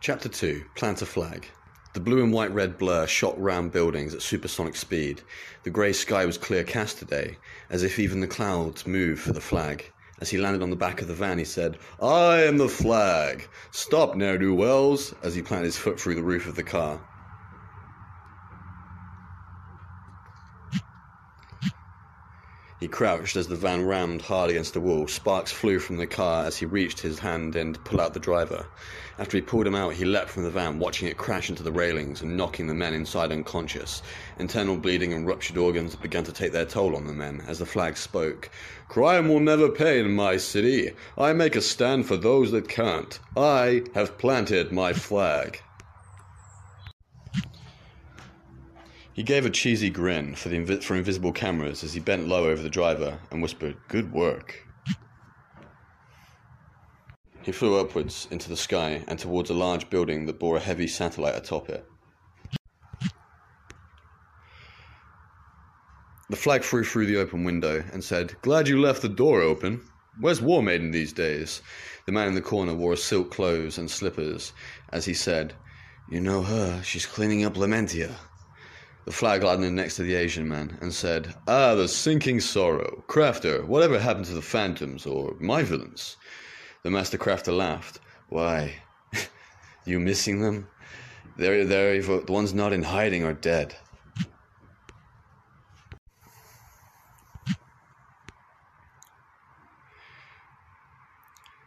Chapter 0.00 0.28
2 0.28 0.62
Plant 0.76 1.02
a 1.02 1.06
Flag. 1.06 1.48
The 1.92 1.98
blue 1.98 2.22
and 2.22 2.32
white 2.32 2.54
red 2.54 2.78
blur 2.78 3.08
shot 3.08 3.36
round 3.36 3.72
buildings 3.72 4.14
at 4.14 4.22
supersonic 4.22 4.76
speed. 4.76 5.22
The 5.64 5.70
grey 5.70 5.92
sky 5.92 6.24
was 6.24 6.38
clear 6.38 6.62
cast 6.62 6.98
today, 6.98 7.36
as 7.68 7.82
if 7.82 7.98
even 7.98 8.20
the 8.20 8.28
clouds 8.28 8.86
moved 8.86 9.20
for 9.20 9.32
the 9.32 9.40
flag. 9.40 9.90
As 10.20 10.30
he 10.30 10.38
landed 10.38 10.62
on 10.62 10.70
the 10.70 10.76
back 10.76 11.02
of 11.02 11.08
the 11.08 11.14
van, 11.14 11.38
he 11.38 11.44
said, 11.44 11.78
I 12.00 12.42
am 12.42 12.58
the 12.58 12.68
flag. 12.68 13.48
Stop, 13.72 14.14
ne'er 14.14 14.38
do 14.38 14.54
wells, 14.54 15.16
as 15.24 15.34
he 15.34 15.42
planted 15.42 15.64
his 15.64 15.76
foot 15.76 15.98
through 15.98 16.14
the 16.14 16.22
roof 16.22 16.46
of 16.46 16.54
the 16.54 16.62
car. 16.62 17.00
He 22.80 22.88
crouched 22.88 23.36
as 23.36 23.46
the 23.46 23.56
van 23.56 23.84
rammed 23.84 24.22
hard 24.22 24.48
against 24.48 24.72
the 24.72 24.80
wall. 24.80 25.06
Sparks 25.06 25.52
flew 25.52 25.78
from 25.78 25.98
the 25.98 26.06
car 26.06 26.46
as 26.46 26.56
he 26.56 26.64
reached 26.64 27.00
his 27.00 27.18
hand 27.18 27.54
in 27.54 27.74
to 27.74 27.80
pull 27.80 28.00
out 28.00 28.14
the 28.14 28.20
driver. 28.20 28.64
After 29.18 29.36
he 29.36 29.42
pulled 29.42 29.66
him 29.66 29.74
out, 29.74 29.92
he 29.92 30.06
leapt 30.06 30.30
from 30.30 30.44
the 30.44 30.50
van, 30.50 30.78
watching 30.78 31.06
it 31.06 31.18
crash 31.18 31.50
into 31.50 31.62
the 31.62 31.72
railings 31.72 32.22
and 32.22 32.38
knocking 32.38 32.68
the 32.68 32.72
men 32.72 32.94
inside 32.94 33.32
unconscious. 33.32 34.00
Internal 34.38 34.78
bleeding 34.78 35.12
and 35.12 35.26
ruptured 35.26 35.58
organs 35.58 35.94
began 35.94 36.24
to 36.24 36.32
take 36.32 36.52
their 36.52 36.64
toll 36.64 36.96
on 36.96 37.06
the 37.06 37.12
men 37.12 37.42
as 37.46 37.58
the 37.58 37.66
flag 37.66 37.98
spoke. 37.98 38.48
Crime 38.88 39.28
will 39.28 39.40
never 39.40 39.68
pay 39.68 40.00
in 40.00 40.14
my 40.14 40.38
city. 40.38 40.92
I 41.18 41.34
make 41.34 41.56
a 41.56 41.60
stand 41.60 42.06
for 42.06 42.16
those 42.16 42.50
that 42.52 42.70
can't. 42.70 43.20
I 43.36 43.82
have 43.92 44.16
planted 44.16 44.72
my 44.72 44.94
flag. 44.94 45.60
He 49.20 49.24
gave 49.24 49.44
a 49.44 49.50
cheesy 49.50 49.90
grin 49.90 50.34
for, 50.34 50.48
the 50.48 50.56
invi- 50.56 50.82
for 50.82 50.96
invisible 50.96 51.30
cameras 51.30 51.84
as 51.84 51.92
he 51.92 52.00
bent 52.00 52.26
low 52.26 52.48
over 52.48 52.62
the 52.62 52.70
driver 52.70 53.18
and 53.30 53.42
whispered, 53.42 53.76
Good 53.86 54.10
work. 54.14 54.66
He 57.42 57.52
flew 57.52 57.78
upwards 57.78 58.26
into 58.30 58.48
the 58.48 58.56
sky 58.56 59.04
and 59.08 59.18
towards 59.18 59.50
a 59.50 59.54
large 59.54 59.90
building 59.90 60.24
that 60.24 60.38
bore 60.38 60.56
a 60.56 60.60
heavy 60.60 60.86
satellite 60.86 61.36
atop 61.36 61.68
it. 61.68 61.84
The 66.30 66.36
flag 66.36 66.64
flew 66.64 66.82
through 66.82 67.04
the 67.04 67.18
open 67.18 67.44
window 67.44 67.84
and 67.92 68.02
said, 68.02 68.34
Glad 68.40 68.68
you 68.68 68.80
left 68.80 69.02
the 69.02 69.08
door 69.10 69.42
open. 69.42 69.82
Where's 70.18 70.40
War 70.40 70.62
Maiden 70.62 70.92
these 70.92 71.12
days? 71.12 71.60
The 72.06 72.12
man 72.12 72.28
in 72.28 72.34
the 72.34 72.40
corner 72.40 72.72
wore 72.72 72.96
silk 72.96 73.30
clothes 73.30 73.76
and 73.76 73.90
slippers 73.90 74.54
as 74.94 75.04
he 75.04 75.12
said, 75.12 75.52
You 76.10 76.22
know 76.22 76.40
her. 76.40 76.82
She's 76.82 77.04
cleaning 77.04 77.44
up 77.44 77.58
Lamentia. 77.58 78.14
The 79.06 79.12
flag 79.12 79.42
landed 79.42 79.72
next 79.72 79.96
to 79.96 80.02
the 80.02 80.14
Asian 80.14 80.46
man 80.46 80.76
and 80.80 80.92
said, 80.92 81.34
Ah, 81.48 81.74
the 81.74 81.88
sinking 81.88 82.40
sorrow. 82.40 83.02
Crafter, 83.08 83.64
whatever 83.64 83.98
happened 83.98 84.26
to 84.26 84.34
the 84.34 84.42
phantoms 84.42 85.06
or 85.06 85.34
my 85.40 85.62
villains? 85.62 86.16
The 86.82 86.90
master 86.90 87.16
crafter 87.16 87.56
laughed. 87.56 87.98
Why, 88.28 88.82
you 89.86 89.98
missing 89.98 90.40
them? 90.40 90.68
They're, 91.36 91.64
they're, 91.64 92.00
the 92.02 92.32
ones 92.32 92.52
not 92.52 92.72
in 92.74 92.82
hiding 92.82 93.24
are 93.24 93.32
dead. 93.32 93.74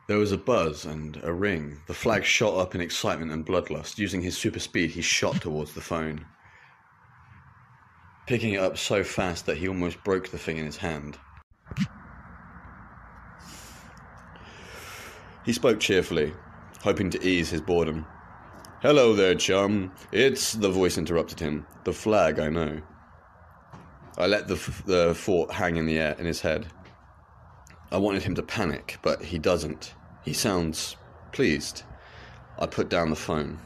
There 0.07 0.19
was 0.19 0.31
a 0.31 0.37
buzz 0.37 0.85
and 0.85 1.19
a 1.23 1.33
ring. 1.33 1.79
The 1.87 1.93
flag 1.93 2.23
shot 2.23 2.55
up 2.55 2.75
in 2.75 2.81
excitement 2.81 3.31
and 3.31 3.45
bloodlust. 3.45 3.97
Using 3.97 4.21
his 4.21 4.37
super 4.37 4.59
speed, 4.59 4.91
he 4.91 5.01
shot 5.01 5.41
towards 5.41 5.73
the 5.73 5.81
phone, 5.81 6.25
picking 8.25 8.53
it 8.53 8.60
up 8.60 8.77
so 8.77 9.03
fast 9.03 9.46
that 9.46 9.58
he 9.58 9.68
almost 9.68 10.03
broke 10.03 10.30
the 10.30 10.38
thing 10.38 10.58
in 10.58 10.65
his 10.65 10.77
hand. 10.77 11.18
He 15.46 15.51
spoke 15.51 15.80
cheerfully, 15.80 16.34
hoping 16.82 17.10
to 17.10 17.27
ease 17.27 17.50
his 17.50 17.62
boredom. 17.62 18.06
Hello 18.82 19.13
there, 19.13 19.36
chum. 19.36 19.92
It's. 20.12 20.53
The 20.53 20.70
voice 20.70 20.98
interrupted 20.98 21.39
him. 21.39 21.65
The 21.84 21.94
flag, 21.94 22.39
I 22.39 22.50
know. 22.50 22.82
I 24.18 24.27
let 24.27 24.48
the, 24.48 24.56
f- 24.56 24.84
the 24.86 25.13
thought 25.13 25.51
hang 25.51 25.75
in 25.75 25.86
the 25.86 25.98
air 25.98 26.15
in 26.20 26.25
his 26.25 26.42
head. 26.42 26.68
I 27.92 27.98
wanted 27.98 28.24
him 28.24 28.36
to 28.36 28.44
panic, 28.44 29.00
but 29.01 29.22
he 29.22 29.38
doesn't. 29.38 29.96
He 30.24 30.34
sounds 30.34 30.96
pleased. 31.32 31.84
I 32.60 32.65
put 32.65 32.89
down 32.89 33.10
the 33.10 33.15
phone. 33.15 33.60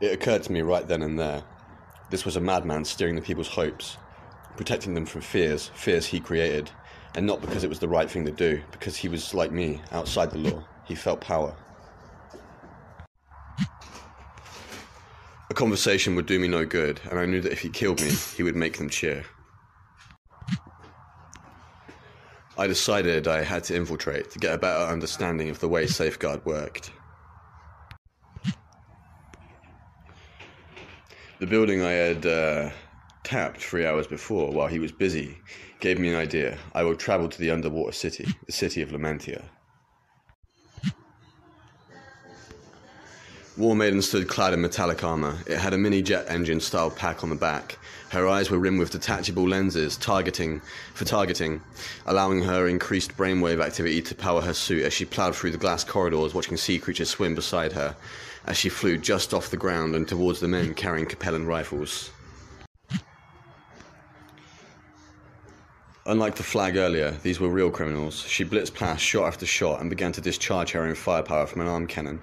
It 0.00 0.12
occurred 0.12 0.44
to 0.44 0.52
me 0.52 0.62
right 0.62 0.86
then 0.86 1.02
and 1.02 1.18
there. 1.18 1.42
This 2.10 2.24
was 2.24 2.36
a 2.36 2.40
madman 2.40 2.84
steering 2.84 3.16
the 3.16 3.22
people's 3.22 3.48
hopes, 3.48 3.96
protecting 4.56 4.94
them 4.94 5.06
from 5.06 5.22
fears, 5.22 5.70
fears 5.74 6.06
he 6.06 6.20
created, 6.20 6.70
and 7.16 7.26
not 7.26 7.40
because 7.40 7.64
it 7.64 7.68
was 7.68 7.80
the 7.80 7.88
right 7.88 8.08
thing 8.08 8.24
to 8.24 8.30
do, 8.30 8.62
because 8.70 8.96
he 8.96 9.08
was 9.08 9.34
like 9.34 9.50
me, 9.50 9.80
outside 9.90 10.30
the 10.30 10.38
law. 10.38 10.64
He 10.86 10.94
felt 10.94 11.20
power. 11.20 11.56
A 15.50 15.54
conversation 15.54 16.14
would 16.14 16.26
do 16.26 16.38
me 16.38 16.46
no 16.46 16.64
good, 16.64 17.00
and 17.10 17.18
I 17.18 17.26
knew 17.26 17.40
that 17.40 17.52
if 17.52 17.60
he 17.60 17.68
killed 17.68 18.00
me, 18.00 18.10
he 18.36 18.44
would 18.44 18.54
make 18.54 18.78
them 18.78 18.88
cheer. 18.88 19.24
I 22.56 22.66
decided 22.66 23.26
I 23.26 23.42
had 23.42 23.64
to 23.64 23.74
infiltrate 23.74 24.30
to 24.30 24.38
get 24.38 24.54
a 24.54 24.58
better 24.58 24.84
understanding 24.84 25.48
of 25.48 25.58
the 25.58 25.68
way 25.68 25.86
Safeguard 25.86 26.44
worked. 26.44 26.92
The 31.38 31.46
building 31.46 31.82
I 31.82 31.92
had 31.92 32.26
uh, 32.26 32.70
tapped 33.22 33.62
three 33.62 33.86
hours 33.86 34.08
before 34.08 34.50
while 34.50 34.66
he 34.66 34.80
was 34.80 34.90
busy 34.90 35.38
gave 35.78 35.96
me 35.96 36.08
an 36.08 36.16
idea. 36.16 36.58
I 36.74 36.82
will 36.82 36.96
travel 36.96 37.28
to 37.28 37.38
the 37.38 37.52
underwater 37.52 37.92
city, 37.92 38.26
the 38.46 38.52
city 38.52 38.82
of 38.82 38.88
Lamentia. 38.88 39.44
War 43.56 43.76
Maiden 43.76 44.02
stood 44.02 44.28
clad 44.28 44.52
in 44.52 44.62
metallic 44.62 45.04
armor. 45.04 45.38
It 45.46 45.58
had 45.58 45.74
a 45.74 45.78
mini 45.78 46.02
jet 46.02 46.26
engine 46.28 46.58
style 46.58 46.90
pack 46.90 47.22
on 47.22 47.30
the 47.30 47.36
back. 47.36 47.78
Her 48.10 48.26
eyes 48.26 48.50
were 48.50 48.58
rimmed 48.58 48.80
with 48.80 48.90
detachable 48.90 49.48
lenses 49.48 49.96
targeting 49.96 50.60
for 50.94 51.04
targeting, 51.04 51.60
allowing 52.06 52.42
her 52.42 52.66
increased 52.66 53.16
brainwave 53.16 53.64
activity 53.64 54.02
to 54.02 54.14
power 54.14 54.40
her 54.40 54.54
suit 54.54 54.84
as 54.84 54.92
she 54.92 55.04
plowed 55.04 55.36
through 55.36 55.52
the 55.52 55.58
glass 55.58 55.84
corridors 55.84 56.34
watching 56.34 56.56
sea 56.56 56.80
creatures 56.80 57.10
swim 57.10 57.36
beside 57.36 57.72
her 57.72 57.94
as 58.46 58.56
she 58.56 58.68
flew 58.68 58.96
just 58.96 59.34
off 59.34 59.50
the 59.50 59.56
ground 59.56 59.94
and 59.94 60.06
towards 60.08 60.40
the 60.40 60.48
men 60.48 60.74
carrying 60.74 61.06
Capellan 61.06 61.46
rifles. 61.46 62.10
Unlike 66.08 66.36
the 66.36 66.42
flag 66.42 66.76
earlier, 66.78 67.10
these 67.22 67.38
were 67.38 67.50
real 67.50 67.70
criminals. 67.70 68.22
She 68.22 68.42
blitzed 68.42 68.72
past 68.72 69.04
shot 69.04 69.26
after 69.26 69.44
shot 69.44 69.82
and 69.82 69.90
began 69.90 70.10
to 70.12 70.22
discharge 70.22 70.70
her 70.70 70.84
own 70.84 70.94
firepower 70.94 71.46
from 71.46 71.60
an 71.60 71.66
arm 71.66 71.86
cannon. 71.86 72.18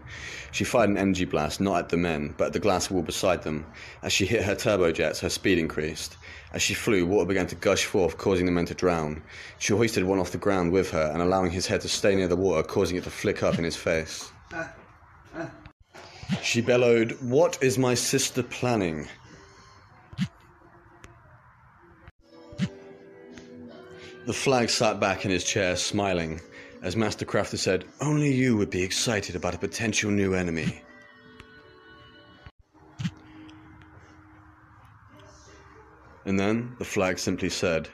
She 0.51 0.63
fired 0.63 0.89
an 0.89 0.97
energy 0.97 1.25
blast 1.25 1.61
not 1.61 1.77
at 1.77 1.89
the 1.89 1.97
men, 1.97 2.33
but 2.35 2.47
at 2.47 2.53
the 2.53 2.59
glass 2.59 2.89
wall 2.89 3.03
beside 3.03 3.43
them. 3.43 3.63
As 4.01 4.11
she 4.11 4.25
hit 4.25 4.43
her 4.43 4.55
turbojets, 4.55 5.19
her 5.19 5.29
speed 5.29 5.59
increased. 5.59 6.17
As 6.51 6.63
she 6.63 6.73
flew, 6.73 7.05
water 7.05 7.27
began 7.27 7.45
to 7.45 7.55
gush 7.55 7.85
forth, 7.85 8.17
causing 8.17 8.47
the 8.47 8.51
men 8.51 8.65
to 8.65 8.73
drown. 8.73 9.21
She 9.59 9.73
hoisted 9.73 10.03
one 10.03 10.17
off 10.17 10.31
the 10.31 10.39
ground 10.39 10.71
with 10.71 10.89
her 10.89 11.11
and 11.13 11.21
allowing 11.21 11.51
his 11.51 11.67
head 11.67 11.81
to 11.81 11.87
stay 11.87 12.15
near 12.15 12.27
the 12.27 12.35
water, 12.35 12.63
causing 12.63 12.97
it 12.97 13.03
to 13.03 13.11
flick 13.11 13.43
up 13.43 13.59
in 13.59 13.63
his 13.63 13.75
face. 13.75 14.31
She 16.41 16.61
bellowed, 16.61 17.11
What 17.21 17.57
is 17.61 17.77
my 17.77 17.93
sister 17.93 18.43
planning? 18.43 19.07
The 24.25 24.33
flag 24.33 24.69
sat 24.69 24.99
back 24.99 25.25
in 25.25 25.31
his 25.31 25.43
chair, 25.43 25.75
smiling, 25.75 26.41
as 26.81 26.95
Master 26.95 27.25
Crafter 27.25 27.57
said, 27.57 27.85
Only 28.01 28.33
you 28.33 28.57
would 28.57 28.71
be 28.71 28.81
excited 28.81 29.35
about 29.35 29.53
a 29.53 29.59
potential 29.59 30.09
new 30.09 30.33
enemy. 30.33 30.81
And 36.25 36.39
then 36.39 36.75
the 36.79 36.85
flag 36.85 37.19
simply 37.19 37.49
said, 37.49 37.89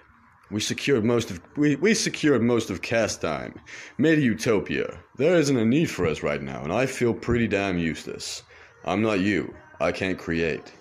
we 0.51 0.59
secured 0.59 1.05
most 1.05 1.31
of 1.31 1.39
we, 1.57 1.75
we 1.77 1.93
secured 1.93 2.41
most 2.41 2.69
of 2.69 2.81
Castym, 2.81 3.55
made 3.97 4.19
a 4.19 4.21
utopia. 4.21 4.99
There 5.15 5.35
isn't 5.35 5.57
a 5.57 5.65
need 5.65 5.89
for 5.89 6.05
us 6.05 6.21
right 6.21 6.41
now, 6.41 6.61
and 6.63 6.73
I 6.73 6.85
feel 6.85 7.13
pretty 7.13 7.47
damn 7.47 7.77
useless. 7.77 8.43
I'm 8.85 9.01
not 9.01 9.21
you. 9.21 9.53
I 9.79 9.91
can't 9.91 10.19
create. 10.19 10.71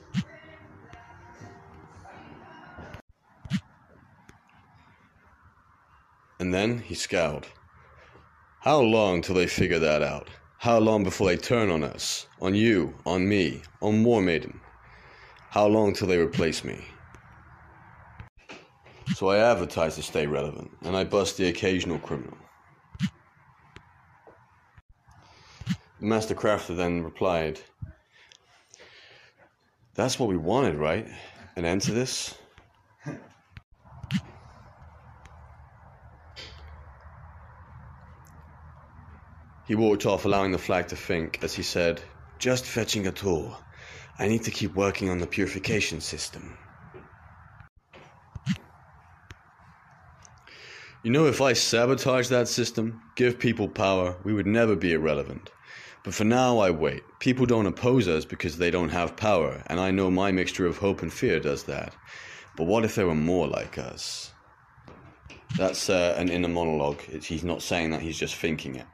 And 6.39 6.55
then 6.55 6.79
he 6.79 6.95
scowled. 6.95 7.47
How 8.61 8.81
long 8.81 9.23
till 9.23 9.35
they 9.35 9.47
figure 9.47 9.79
that 9.79 10.03
out? 10.03 10.29
How 10.59 10.79
long 10.79 11.05
before 11.05 11.29
they 11.29 11.37
turn 11.37 11.71
on 11.71 11.85
us? 11.85 12.27
On 12.41 12.55
you? 12.55 12.95
On 13.07 13.29
me? 13.29 13.63
On 13.81 14.03
War 14.05 14.21
Maiden? 14.21 14.61
How 15.51 15.67
long 15.67 15.93
till 15.93 16.09
they 16.09 16.19
replace 16.19 16.65
me? 16.65 16.85
So 19.15 19.29
I 19.29 19.39
advertise 19.39 19.97
to 19.97 20.03
stay 20.03 20.27
relevant, 20.27 20.71
and 20.83 20.97
I 20.97 21.05
bust 21.05 21.37
the 21.37 21.49
occasional 21.49 21.99
criminal. 21.99 22.39
The 26.01 26.07
Master 26.07 26.35
Crafter 26.35 26.75
then 26.77 27.03
replied, 27.03 27.61
That's 29.95 30.19
what 30.19 30.29
we 30.29 30.37
wanted, 30.37 30.77
right? 30.77 31.07
An 31.57 31.65
end 31.65 31.83
to 31.83 31.93
this? 31.93 32.35
He 39.67 39.75
walked 39.75 40.07
off, 40.07 40.25
allowing 40.25 40.51
the 40.51 40.59
flag 40.59 40.89
to 40.89 40.97
think, 40.97 41.45
as 41.45 41.55
he 41.55 41.63
said, 41.63 42.01
Just 42.39 42.65
fetching 42.65 43.07
a 43.07 43.13
tool. 43.13 43.57
I 44.19 44.27
need 44.27 44.43
to 44.45 44.51
keep 44.51 44.75
working 44.75 45.11
on 45.11 45.19
the 45.19 45.27
purification 45.27 46.01
system. 46.01 46.57
You 51.03 51.11
know, 51.11 51.25
if 51.25 51.41
I 51.41 51.55
sabotage 51.55 52.29
that 52.29 52.47
system, 52.47 53.01
give 53.15 53.39
people 53.39 53.69
power, 53.69 54.17
we 54.23 54.35
would 54.35 54.47
never 54.47 54.77
be 54.77 54.93
irrelevant. 54.93 55.51
But 56.05 56.13
for 56.13 56.25
now, 56.25 56.59
I 56.59 56.71
wait. 56.71 57.03
People 57.21 57.47
don't 57.47 57.65
oppose 57.65 58.07
us 58.07 58.27
because 58.27 58.59
they 58.59 58.71
don't 58.71 58.91
have 58.91 59.17
power, 59.17 59.63
and 59.69 59.81
I 59.81 59.91
know 59.91 60.11
my 60.11 60.31
mixture 60.31 60.67
of 60.67 60.77
hope 60.77 61.01
and 61.01 61.11
fear 61.11 61.41
does 61.41 61.65
that. 61.65 61.95
But 62.55 62.67
what 62.67 62.85
if 62.85 62.97
there 62.97 63.07
were 63.07 63.15
more 63.15 63.49
like 63.49 63.79
us? 63.79 64.33
That's 65.57 65.89
uh, 65.89 66.15
an 66.19 66.29
inner 66.29 66.49
monologue. 66.49 67.01
It's, 67.09 67.27
he's 67.27 67.45
not 67.45 67.63
saying 67.63 67.93
that, 67.93 68.03
he's 68.03 68.19
just 68.19 68.35
thinking 68.35 68.77
it. 68.77 68.87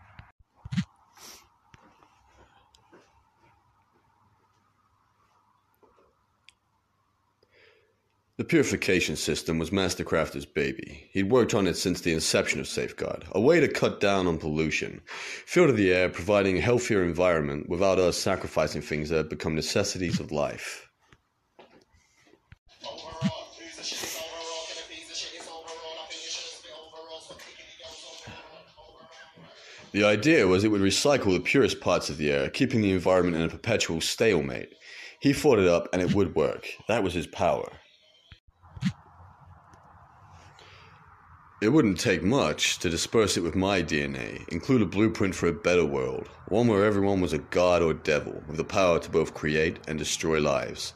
The 8.39 8.45
purification 8.45 9.17
system 9.17 9.59
was 9.59 9.71
Mastercrafter's 9.71 10.45
baby. 10.45 11.09
He'd 11.11 11.31
worked 11.31 11.55
on 11.55 11.67
it 11.67 11.75
since 11.75 12.03
the 12.03 12.13
inception 12.13 12.61
of 12.61 12.69
Safeguard, 12.69 13.25
a 13.33 13.41
way 13.41 13.61
to 13.61 13.69
cut 13.69 13.99
down 13.99 14.27
on 14.27 14.37
pollution, 14.37 15.01
filter 15.07 15.73
the 15.73 15.91
air, 15.91 16.11
providing 16.11 16.59
a 16.59 16.61
healthier 16.61 17.03
environment 17.03 17.67
without 17.67 17.99
us 17.99 18.19
sacrificing 18.19 18.83
things 18.83 19.09
that 19.09 19.17
have 19.17 19.31
become 19.31 19.55
necessities 19.55 20.21
of 20.21 20.33
life. 20.33 20.87
The 29.93 30.05
idea 30.05 30.47
was 30.47 30.63
it 30.63 30.71
would 30.71 30.83
recycle 30.83 31.33
the 31.33 31.41
purest 31.41 31.81
parts 31.81 32.11
of 32.11 32.19
the 32.19 32.31
air, 32.31 32.51
keeping 32.51 32.83
the 32.83 32.93
environment 32.93 33.37
in 33.37 33.45
a 33.45 33.49
perpetual 33.49 34.03
stalemate. 34.03 34.75
He 35.21 35.33
thought 35.33 35.59
it 35.59 35.67
up 35.67 35.89
and 35.95 36.03
it 36.03 36.15
would 36.15 36.35
work. 36.35 36.69
That 36.87 37.03
was 37.03 37.15
his 37.15 37.27
power. 37.27 37.73
It 41.59 41.71
wouldn't 41.71 41.99
take 41.99 42.23
much 42.23 42.79
to 42.81 42.91
disperse 42.91 43.39
it 43.39 43.43
with 43.43 43.55
my 43.55 43.81
DNA, 43.81 44.47
include 44.49 44.83
a 44.83 44.85
blueprint 44.85 45.35
for 45.35 45.47
a 45.47 45.55
better 45.55 45.87
world, 45.87 46.29
one 46.49 46.67
where 46.67 46.85
everyone 46.85 47.23
was 47.23 47.33
a 47.33 47.39
god 47.39 47.81
or 47.81 47.95
devil 47.95 48.43
with 48.47 48.59
the 48.59 48.65
power 48.65 48.99
to 48.99 49.11
both 49.11 49.33
create 49.33 49.79
and 49.89 49.99
destroy 49.99 50.39
lives. 50.39 50.93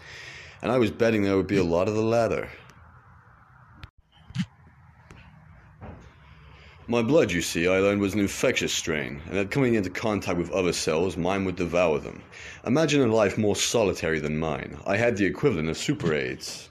And 0.60 0.70
I 0.70 0.76
was 0.76 0.90
betting 0.90 1.22
there 1.22 1.38
would 1.38 1.46
be 1.46 1.56
a 1.56 1.64
lot 1.64 1.88
of 1.88 1.94
the 1.94 2.02
latter. 2.02 2.50
My 6.86 7.00
blood, 7.00 7.32
you 7.32 7.40
see, 7.40 7.66
I 7.66 7.78
learned 7.78 8.02
was 8.02 8.12
an 8.12 8.20
infectious 8.20 8.74
strain, 8.74 9.22
and 9.28 9.38
that 9.38 9.50
coming 9.50 9.76
into 9.76 9.88
contact 9.88 10.36
with 10.36 10.50
other 10.50 10.74
cells, 10.74 11.16
mine 11.16 11.46
would 11.46 11.56
devour 11.56 12.00
them. 12.00 12.22
Imagine 12.66 13.00
a 13.00 13.14
life 13.14 13.38
more 13.38 13.56
solitary 13.56 14.18
than 14.18 14.38
mine. 14.38 14.78
I 14.84 14.98
had 14.98 15.16
the 15.16 15.24
equivalent 15.24 15.70
of 15.70 15.78
super 15.78 16.12
AIDS. 16.12 16.69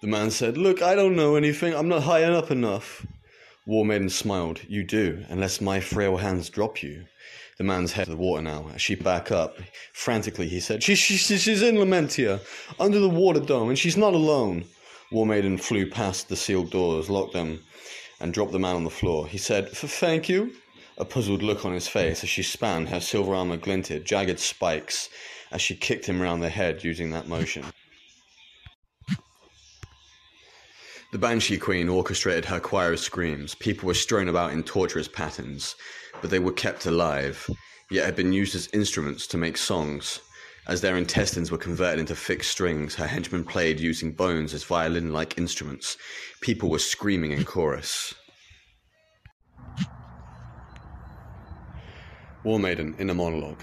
The 0.00 0.06
man 0.06 0.30
said, 0.30 0.56
Look, 0.56 0.80
I 0.80 0.94
don't 0.94 1.16
know 1.16 1.34
anything. 1.34 1.74
I'm 1.74 1.88
not 1.88 2.04
high 2.04 2.22
up 2.22 2.52
enough. 2.52 3.04
War 3.66 3.84
Maiden 3.84 4.08
smiled. 4.08 4.60
You 4.68 4.84
do, 4.84 5.24
unless 5.28 5.60
my 5.60 5.80
frail 5.80 6.18
hands 6.18 6.48
drop 6.48 6.84
you. 6.84 7.06
The 7.56 7.64
man's 7.64 7.90
head 7.92 8.04
to 8.04 8.12
the 8.12 8.16
water 8.16 8.40
now. 8.40 8.70
As 8.72 8.80
she 8.80 8.94
back 8.94 9.32
up, 9.32 9.58
frantically 9.92 10.48
he 10.48 10.60
said, 10.60 10.84
she, 10.84 10.94
she, 10.94 11.16
She's 11.16 11.62
in 11.62 11.74
Lamentia, 11.74 12.40
under 12.78 13.00
the 13.00 13.08
water 13.08 13.40
dome, 13.40 13.70
and 13.70 13.78
she's 13.78 13.96
not 13.96 14.14
alone. 14.14 14.64
War 15.10 15.26
Maiden 15.26 15.58
flew 15.58 15.90
past 15.90 16.28
the 16.28 16.36
sealed 16.36 16.70
doors, 16.70 17.10
locked 17.10 17.32
them, 17.32 17.58
and 18.20 18.32
dropped 18.32 18.52
the 18.52 18.60
man 18.60 18.76
on 18.76 18.84
the 18.84 18.90
floor. 18.90 19.26
He 19.26 19.38
said, 19.38 19.68
Thank 19.68 20.28
you. 20.28 20.52
A 20.96 21.04
puzzled 21.04 21.42
look 21.42 21.64
on 21.64 21.72
his 21.72 21.88
face 21.88 22.22
as 22.22 22.28
she 22.28 22.44
span, 22.44 22.86
her 22.86 23.00
silver 23.00 23.34
armor 23.34 23.56
glinted, 23.56 24.04
jagged 24.04 24.38
spikes, 24.38 25.08
as 25.50 25.60
she 25.60 25.74
kicked 25.74 26.06
him 26.06 26.22
round 26.22 26.40
the 26.40 26.48
head 26.48 26.84
using 26.84 27.10
that 27.10 27.26
motion. 27.26 27.64
The 31.10 31.18
Banshee 31.18 31.56
Queen 31.56 31.88
orchestrated 31.88 32.44
her 32.44 32.60
choir 32.60 32.92
of 32.92 33.00
screams. 33.00 33.54
People 33.54 33.86
were 33.86 33.94
strewn 33.94 34.28
about 34.28 34.52
in 34.52 34.62
torturous 34.62 35.08
patterns, 35.08 35.74
but 36.20 36.28
they 36.28 36.38
were 36.38 36.52
kept 36.52 36.84
alive, 36.84 37.48
yet 37.90 38.04
had 38.04 38.14
been 38.14 38.34
used 38.34 38.54
as 38.54 38.68
instruments 38.74 39.26
to 39.28 39.38
make 39.38 39.56
songs. 39.56 40.20
As 40.66 40.82
their 40.82 40.98
intestines 40.98 41.50
were 41.50 41.56
converted 41.56 42.00
into 42.00 42.14
fixed 42.14 42.50
strings, 42.50 42.94
her 42.96 43.06
henchmen 43.06 43.44
played 43.44 43.80
using 43.80 44.12
bones 44.12 44.52
as 44.52 44.64
violin 44.64 45.10
like 45.10 45.38
instruments. 45.38 45.96
People 46.42 46.68
were 46.68 46.78
screaming 46.78 47.32
in 47.32 47.46
chorus. 47.46 48.14
War 52.44 52.58
Maiden 52.58 52.94
in 52.98 53.08
a 53.08 53.14
monologue. 53.14 53.62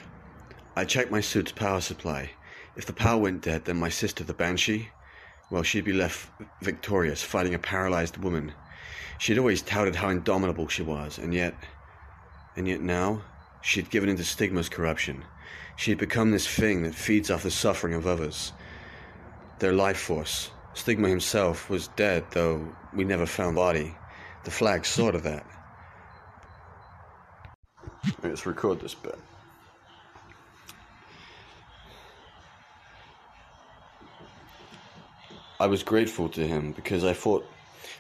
I 0.76 0.84
checked 0.84 1.12
my 1.12 1.22
suit's 1.22 1.52
power 1.52 1.80
supply. 1.80 2.32
If 2.76 2.88
the 2.88 2.94
power 2.94 3.22
went 3.22 3.44
dead, 3.44 3.66
then 3.66 3.78
my 3.78 3.90
sister, 3.90 4.24
the 4.24 4.34
Banshee, 4.34 4.90
well, 5.50 5.64
she'd 5.64 5.86
be 5.86 5.94
left 5.94 6.30
victorious, 6.62 7.22
fighting 7.22 7.54
a 7.54 7.60
paralyzed 7.60 8.18
woman. 8.18 8.54
She'd 9.18 9.38
always 9.38 9.62
touted 9.62 9.96
how 9.96 10.10
indomitable 10.10 10.68
she 10.68 10.82
was, 10.82 11.18
and 11.18 11.34
yet. 11.34 11.56
And 12.56 12.68
yet 12.68 12.82
now, 12.82 13.22
she'd 13.62 13.90
given 13.90 14.10
into 14.10 14.24
Stigma's 14.24 14.70
corruption. 14.70 15.24
She'd 15.76 15.98
become 15.98 16.32
this 16.32 16.48
thing 16.48 16.84
that 16.84 16.96
feeds 16.96 17.30
off 17.30 17.44
the 17.44 17.52
suffering 17.52 17.94
of 17.94 18.08
others. 18.08 18.54
Their 19.60 19.74
life 19.74 19.98
force. 19.98 20.52
Stigma 20.74 21.10
himself 21.10 21.70
was 21.70 21.90
dead, 21.90 22.26
though 22.32 22.68
we 22.94 23.04
never 23.04 23.26
found 23.26 23.56
body. 23.56 23.96
The 24.44 24.52
flag 24.52 24.86
saw 24.86 25.12
to 25.12 25.20
that. 25.20 25.46
Let's 28.24 28.46
record 28.46 28.80
this 28.82 28.94
bit. 28.94 29.18
I 35.66 35.68
was 35.68 35.82
grateful 35.82 36.30
to 36.30 36.46
him 36.46 36.74
because 36.74 37.04
I 37.04 37.14
thought 37.14 37.50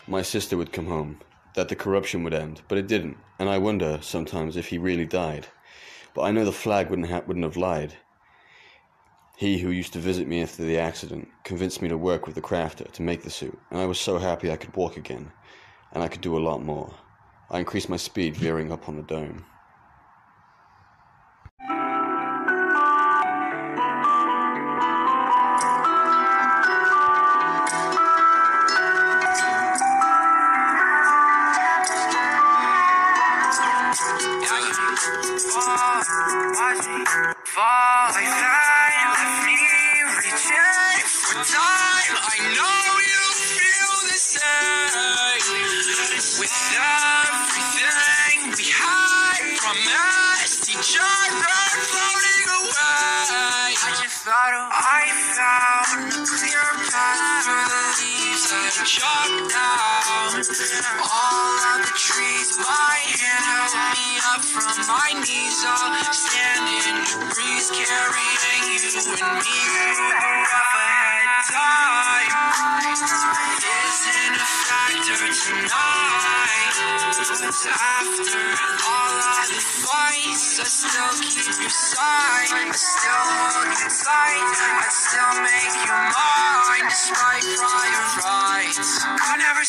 my 0.05 0.21
sister 0.21 0.55
would 0.55 0.71
come 0.71 0.85
home, 0.85 1.19
that 1.55 1.67
the 1.67 1.75
corruption 1.75 2.23
would 2.23 2.33
end, 2.35 2.61
but 2.67 2.77
it 2.77 2.85
didn't, 2.85 3.17
and 3.39 3.49
I 3.49 3.57
wonder 3.57 3.97
sometimes 4.03 4.55
if 4.55 4.67
he 4.67 4.77
really 4.77 5.07
died. 5.07 5.47
But 6.13 6.25
I 6.25 6.31
know 6.31 6.45
the 6.45 6.51
flag 6.51 6.91
wouldn't, 6.91 7.09
ha- 7.09 7.23
wouldn't 7.25 7.43
have 7.43 7.57
lied. 7.57 7.95
He 9.35 9.57
who 9.57 9.71
used 9.71 9.93
to 9.93 9.99
visit 9.99 10.27
me 10.27 10.43
after 10.43 10.63
the 10.63 10.77
accident 10.77 11.27
convinced 11.43 11.81
me 11.81 11.89
to 11.89 11.97
work 11.97 12.27
with 12.27 12.35
the 12.35 12.41
crafter 12.41 12.91
to 12.91 13.01
make 13.01 13.23
the 13.23 13.31
suit, 13.31 13.57
and 13.71 13.79
I 13.79 13.87
was 13.87 13.99
so 13.99 14.19
happy 14.19 14.51
I 14.51 14.57
could 14.57 14.75
walk 14.75 14.95
again, 14.95 15.31
and 15.91 16.03
I 16.03 16.07
could 16.07 16.21
do 16.21 16.37
a 16.37 16.45
lot 16.47 16.61
more. 16.61 16.93
I 17.49 17.57
increased 17.57 17.89
my 17.89 17.97
speed 17.97 18.37
veering 18.37 18.71
up 18.71 18.87
on 18.87 18.95
the 18.95 19.01
dome. 19.01 19.43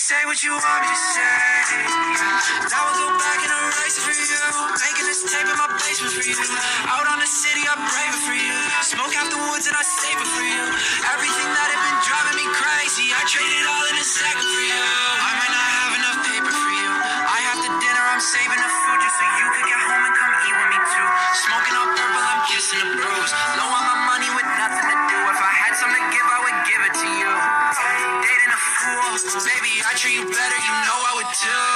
Say 0.06 0.22
what 0.22 0.38
you 0.38 0.54
want 0.54 0.80
me 0.86 0.88
to 0.92 1.00
say. 1.18 1.34
Now 2.70 2.78
I'll 2.78 2.94
go 2.94 3.08
back 3.18 3.40
and 3.42 3.52
erase 3.58 3.98
for 3.98 4.14
you. 4.14 4.38
Making 4.78 5.06
this 5.10 5.26
tape 5.26 5.50
in 5.50 5.58
my 5.58 5.66
basement 5.82 6.14
for 6.14 6.22
you. 6.22 6.38
Out 6.86 7.06
on 7.10 7.18
the 7.18 7.26
city, 7.26 7.66
I 7.66 7.74
brave 7.74 8.14
it 8.14 8.22
for 8.22 8.36
you. 8.38 8.54
Smoke 8.86 9.14
out 9.18 9.34
the 9.34 9.40
woods 9.50 9.66
and 9.66 9.74
I 9.74 9.82
save 9.82 10.14
it 10.14 10.30
for 10.30 10.46
you. 10.46 10.62
Everything 11.10 11.50
that 11.58 11.68
had 11.74 11.80
been 11.82 11.98
driving 12.06 12.36
me 12.38 12.46
crazy, 12.54 13.10
I 13.10 13.20
traded 13.26 13.66
all 13.66 13.84
in 13.90 13.96
a 13.98 14.06
second 14.06 14.46
for 14.46 14.62
you. 14.62 15.15
Baby, 29.24 29.80
I 29.80 29.94
treat 29.96 30.14
you 30.14 30.24
better, 30.24 30.58
you 30.60 30.74
know 30.84 30.98
I 31.08 31.12
would 31.16 31.32
too. 31.32 31.75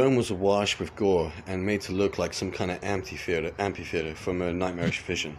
Dome 0.00 0.16
was 0.16 0.30
awash 0.30 0.78
with 0.78 0.96
gore 0.96 1.30
and 1.46 1.66
made 1.66 1.82
to 1.82 1.92
look 1.92 2.16
like 2.16 2.32
some 2.32 2.50
kind 2.50 2.70
of 2.70 2.82
amphitheater, 2.82 3.52
amphitheater 3.58 4.14
from 4.14 4.40
a 4.40 4.50
nightmarish 4.50 5.00
vision. 5.00 5.36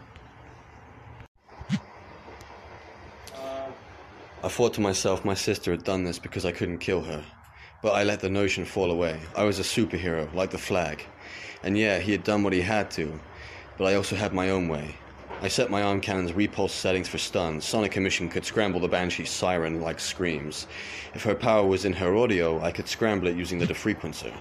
I 4.43 4.50
thought 4.50 4.76
to 4.76 4.82
myself 4.82 5.26
my 5.26 5.34
sister 5.34 5.71
had 5.71 5.84
done 5.84 6.04
this 6.04 6.19
because 6.19 6.45
I 6.45 6.52
couldn't 6.52 6.78
kill 6.78 7.02
her. 7.02 7.26
But 7.82 7.93
I 7.93 8.04
let 8.04 8.19
the 8.19 8.30
notion 8.30 8.63
fall 8.63 8.91
away. 8.91 9.19
I 9.36 9.45
was 9.45 9.58
a 9.58 9.63
superhero, 9.63 10.32
like 10.36 10.52
the 10.52 10.60
flag. 10.60 11.04
And 11.63 11.76
yeah, 11.76 11.97
he 11.97 12.12
had 12.12 12.24
done 12.24 12.43
what 12.43 12.54
he 12.54 12.62
had 12.62 12.91
to, 12.91 13.19
but 13.80 13.86
I 13.86 13.95
also 13.95 14.15
had 14.15 14.32
my 14.32 14.52
own 14.52 14.67
way. 14.67 14.95
I 15.41 15.47
set 15.47 15.71
my 15.71 15.82
arm 15.82 16.02
cannon's 16.02 16.34
repulse 16.34 16.71
settings 16.71 17.08
for 17.08 17.17
stun. 17.17 17.62
Sonic 17.62 17.97
emission 17.97 18.30
could 18.30 18.45
scramble 18.45 18.80
the 18.80 18.88
Banshee's 18.88 19.32
siren 19.32 19.82
like 19.82 20.00
screams. 20.00 20.67
If 21.15 21.24
her 21.24 21.34
power 21.34 21.65
was 21.65 21.84
in 21.84 21.93
her 21.93 22.15
audio, 22.15 22.62
I 22.62 22.71
could 22.71 22.88
scramble 22.88 23.28
it 23.28 23.36
using 23.36 23.58
the 23.58 23.65
defrequencer. 23.65 24.32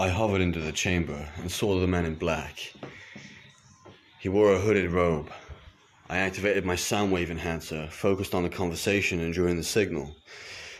I 0.00 0.10
hovered 0.10 0.40
into 0.40 0.60
the 0.60 0.70
chamber 0.70 1.28
and 1.38 1.50
saw 1.50 1.80
the 1.80 1.88
man 1.88 2.04
in 2.04 2.14
black. 2.14 2.72
He 4.20 4.28
wore 4.28 4.52
a 4.52 4.60
hooded 4.60 4.92
robe. 4.92 5.28
I 6.08 6.18
activated 6.18 6.64
my 6.64 6.76
sound 6.76 7.10
wave 7.10 7.32
enhancer, 7.32 7.88
focused 7.90 8.32
on 8.32 8.44
the 8.44 8.48
conversation 8.48 9.18
and 9.18 9.34
drew 9.34 9.48
in 9.48 9.56
the 9.56 9.64
signal. 9.64 10.14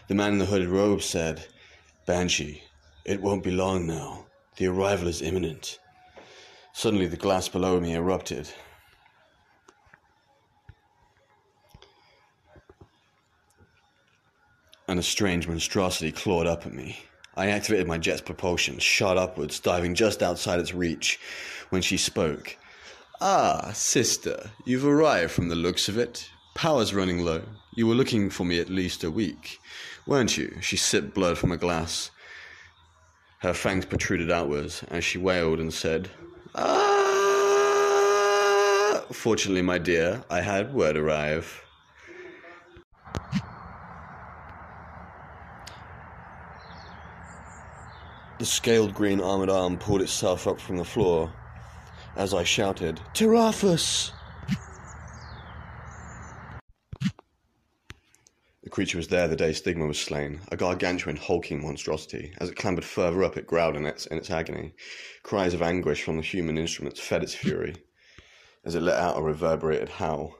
The 0.06 0.14
man 0.14 0.34
in 0.34 0.38
the 0.38 0.46
hooded 0.46 0.68
robe 0.68 1.02
said, 1.02 1.44
Banshee, 2.06 2.62
it 3.04 3.20
won't 3.20 3.42
be 3.42 3.50
long 3.50 3.88
now. 3.88 4.26
The 4.56 4.68
arrival 4.68 5.08
is 5.08 5.20
imminent. 5.20 5.80
Suddenly, 6.72 7.08
the 7.08 7.16
glass 7.16 7.48
below 7.48 7.80
me 7.80 7.94
erupted. 7.94 8.48
And 14.86 15.00
a 15.00 15.02
strange 15.02 15.48
monstrosity 15.48 16.12
clawed 16.12 16.46
up 16.46 16.66
at 16.66 16.72
me. 16.72 16.98
I 17.38 17.48
activated 17.50 17.86
my 17.86 17.98
jet's 17.98 18.20
propulsion, 18.20 18.80
shot 18.80 19.16
upwards, 19.16 19.60
diving 19.60 19.94
just 19.94 20.24
outside 20.24 20.58
its 20.58 20.74
reach. 20.74 21.20
When 21.70 21.82
she 21.82 21.96
spoke, 21.96 22.56
Ah, 23.20 23.70
sister, 23.72 24.50
you've 24.64 24.84
arrived 24.84 25.30
from 25.30 25.48
the 25.48 25.54
looks 25.54 25.88
of 25.88 25.96
it. 25.96 26.28
Power's 26.56 26.92
running 26.92 27.24
low. 27.24 27.42
You 27.76 27.86
were 27.86 27.94
looking 27.94 28.28
for 28.28 28.44
me 28.44 28.58
at 28.58 28.68
least 28.68 29.04
a 29.04 29.10
week, 29.10 29.60
weren't 30.04 30.36
you? 30.36 30.56
She 30.60 30.76
sipped 30.76 31.14
blood 31.14 31.38
from 31.38 31.52
a 31.52 31.56
glass. 31.56 32.10
Her 33.38 33.54
fangs 33.54 33.84
protruded 33.84 34.32
outwards 34.32 34.82
as 34.88 35.04
she 35.04 35.18
wailed 35.18 35.60
and 35.60 35.72
said, 35.72 36.10
Ah! 36.56 37.04
Fortunately, 39.12 39.62
my 39.62 39.78
dear, 39.78 40.24
I 40.28 40.40
had 40.40 40.74
word 40.74 40.96
arrive. 40.96 41.62
The 48.38 48.46
scaled 48.46 48.94
green 48.94 49.20
armored 49.20 49.50
arm 49.50 49.78
pulled 49.78 50.00
itself 50.00 50.46
up 50.46 50.60
from 50.60 50.76
the 50.76 50.84
floor 50.84 51.32
as 52.14 52.32
I 52.32 52.44
shouted, 52.44 53.00
Teraphus! 53.12 54.12
The 58.62 58.70
creature 58.70 58.98
was 58.98 59.08
there 59.08 59.26
the 59.26 59.34
day 59.34 59.52
Stigma 59.52 59.86
was 59.86 59.98
slain, 59.98 60.40
a 60.52 60.56
gargantuan, 60.56 61.16
hulking 61.16 61.62
monstrosity. 61.62 62.32
As 62.38 62.50
it 62.50 62.56
clambered 62.56 62.84
further 62.84 63.24
up, 63.24 63.36
it 63.36 63.46
growled 63.46 63.76
in 63.76 63.86
its, 63.86 64.06
in 64.06 64.18
its 64.18 64.30
agony. 64.30 64.74
Cries 65.24 65.54
of 65.54 65.62
anguish 65.62 66.02
from 66.04 66.16
the 66.16 66.22
human 66.22 66.58
instruments 66.58 67.00
fed 67.00 67.22
its 67.24 67.34
fury, 67.34 67.74
as 68.64 68.74
it 68.76 68.82
let 68.82 68.98
out 68.98 69.18
a 69.18 69.22
reverberated 69.22 69.88
howl. 69.88 70.36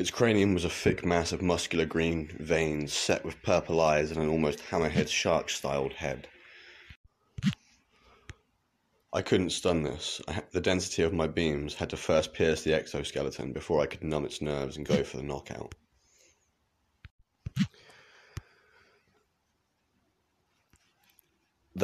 Its 0.00 0.10
cranium 0.10 0.54
was 0.54 0.64
a 0.64 0.70
thick 0.70 1.04
mass 1.04 1.30
of 1.30 1.42
muscular 1.42 1.84
green 1.84 2.26
veins 2.38 2.90
set 2.90 3.22
with 3.22 3.42
purple 3.42 3.82
eyes 3.82 4.10
and 4.10 4.18
an 4.18 4.30
almost 4.30 4.58
hammerhead 4.70 5.10
shark 5.10 5.50
styled 5.50 5.92
head. 5.92 6.26
I 9.12 9.20
couldn't 9.20 9.50
stun 9.50 9.82
this. 9.82 10.22
I, 10.26 10.42
the 10.52 10.60
density 10.62 11.02
of 11.02 11.12
my 11.12 11.26
beams 11.26 11.74
had 11.74 11.90
to 11.90 11.98
first 11.98 12.32
pierce 12.32 12.62
the 12.62 12.72
exoskeleton 12.72 13.52
before 13.52 13.82
I 13.82 13.86
could 13.86 14.02
numb 14.02 14.24
its 14.24 14.40
nerves 14.40 14.78
and 14.78 14.86
go 14.86 15.04
for 15.04 15.18
the 15.18 15.22
knockout. 15.22 15.74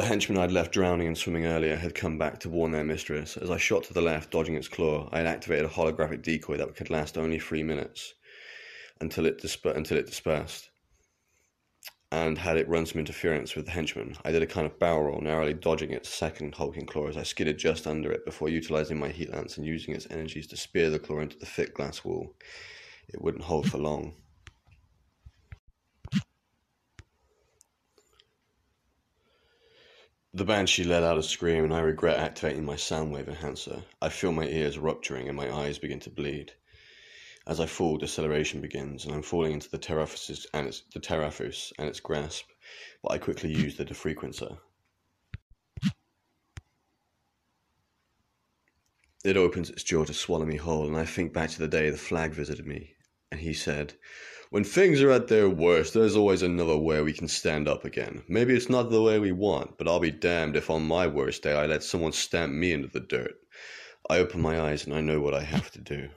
Henchmen 0.07 0.39
I'd 0.39 0.53
left 0.53 0.73
drowning 0.73 1.07
and 1.07 1.19
swimming 1.19 1.47
earlier 1.47 1.77
had 1.77 1.95
come 1.95 2.17
back 2.17 2.41
to 2.41 2.49
warn 2.49 2.73
their 2.73 2.85
mistress. 2.85 3.37
As 3.37 3.51
I 3.51 3.59
shot 3.59 3.85
to 3.85 3.95
the 3.95 4.01
left, 4.01 4.31
dodging 4.31 4.55
its 4.55 4.69
claw, 4.69 5.09
I 5.13 5.19
had 5.19 5.27
activated 5.27 5.67
a 5.67 5.69
holographic 5.69 6.23
decoy 6.23 6.57
that 6.57 6.75
could 6.77 6.91
last 6.91 7.19
only 7.19 7.39
three 7.39 7.63
minutes 7.63 8.15
until 9.01 9.27
it, 9.27 9.43
disper- 9.43 9.77
until 9.77 9.99
it 9.99 10.07
dispersed 10.07 10.71
and 12.13 12.39
had 12.39 12.57
it 12.57 12.69
run 12.69 12.87
some 12.87 13.01
interference 13.01 13.57
with 13.57 13.67
the 13.67 13.73
henchman. 13.73 14.17
I 14.25 14.31
did 14.31 14.43
a 14.43 14.47
kind 14.47 14.67
of 14.67 14.79
barrel 14.79 15.05
roll, 15.05 15.21
narrowly 15.21 15.55
dodging 15.55 15.91
its 15.91 16.09
second 16.09 16.55
hulking 16.55 16.87
claw 16.87 17.09
as 17.09 17.17
I 17.17 17.25
skidded 17.25 17.59
just 17.59 17.87
under 17.87 18.13
it 18.13 18.25
before 18.25 18.49
utilizing 18.49 18.99
my 18.99 19.09
heat 19.09 19.33
lance 19.33 19.57
and 19.57 19.67
using 19.67 19.95
its 19.95 20.07
energies 20.11 20.47
to 20.49 20.57
spear 20.57 20.89
the 20.89 20.99
claw 20.99 21.21
into 21.21 21.39
the 21.39 21.47
thick 21.47 21.75
glass 21.75 22.05
wall. 22.05 22.35
It 23.09 23.21
wouldn't 23.21 23.45
hold 23.45 23.69
for 23.69 23.79
long. 23.79 24.15
The 30.37 30.45
banshee 30.45 30.85
let 30.85 31.03
out 31.03 31.17
a 31.17 31.23
scream, 31.23 31.65
and 31.65 31.73
I 31.73 31.81
regret 31.81 32.19
activating 32.19 32.67
my 32.67 32.75
soundwave 32.75 33.27
enhancer. 33.27 33.83
I 34.03 34.11
feel 34.11 34.33
my 34.33 34.45
ears 34.45 34.77
rupturing 34.77 35.29
and 35.29 35.37
my 35.37 35.51
eyes 35.51 35.79
begin 35.79 35.99
to 36.01 36.11
bleed. 36.11 36.53
As 37.47 37.59
I 37.59 37.65
fall, 37.65 37.97
deceleration 37.97 38.61
begins, 38.61 39.07
and 39.07 39.15
I'm 39.15 39.23
falling 39.23 39.53
into 39.53 39.71
the 39.71 39.79
Teraphus 39.79 40.47
and 40.53 40.67
its 40.67 40.83
the 40.93 41.01
Teraphus 41.01 41.73
and 41.79 41.89
its 41.89 42.01
grasp, 42.01 42.45
but 43.03 43.13
I 43.13 43.19
quickly 43.19 43.51
use 43.51 43.79
the 43.79 43.87
defrequencer. 43.87 44.59
It 49.25 49.39
opens 49.39 49.71
its 49.71 49.85
jaw 49.85 50.05
to 50.05 50.13
swallow 50.13 50.45
me 50.45 50.57
whole, 50.57 50.87
and 50.87 50.99
I 50.99 51.07
think 51.07 51.33
back 51.33 51.49
to 51.49 51.59
the 51.59 51.67
day 51.67 51.89
the 51.89 51.97
flag 51.97 52.33
visited 52.33 52.67
me, 52.67 52.95
and 53.33 53.41
he 53.41 53.55
said, 53.55 53.95
when 54.57 54.65
things 54.65 55.03
are 55.03 55.11
at 55.11 55.29
their 55.29 55.51
worst, 55.51 55.93
there's 55.93 56.17
always 56.17 56.41
another 56.41 56.79
way 56.79 57.03
we 57.03 57.13
can 57.13 57.29
stand 57.29 57.69
up 57.69 57.85
again. 57.85 58.23
Maybe 58.27 58.57
it's 58.57 58.71
not 58.71 58.89
the 58.89 59.03
way 59.03 59.19
we 59.19 59.31
want, 59.31 59.77
but 59.77 59.87
I'll 59.87 60.01
be 60.01 60.11
damned 60.11 60.57
if 60.57 60.71
on 60.71 60.83
my 60.83 61.07
worst 61.07 61.43
day 61.43 61.53
I 61.53 61.67
let 61.67 61.83
someone 61.83 62.13
stamp 62.13 62.55
me 62.55 62.73
into 62.73 62.89
the 62.89 63.01
dirt. 63.01 63.35
I 64.09 64.17
open 64.17 64.41
my 64.41 64.59
eyes 64.59 64.87
and 64.87 64.95
I 64.95 65.03
know 65.03 65.21
what 65.21 65.35
I 65.35 65.43
have 65.43 65.71
to 65.73 65.81
do. 65.83 66.09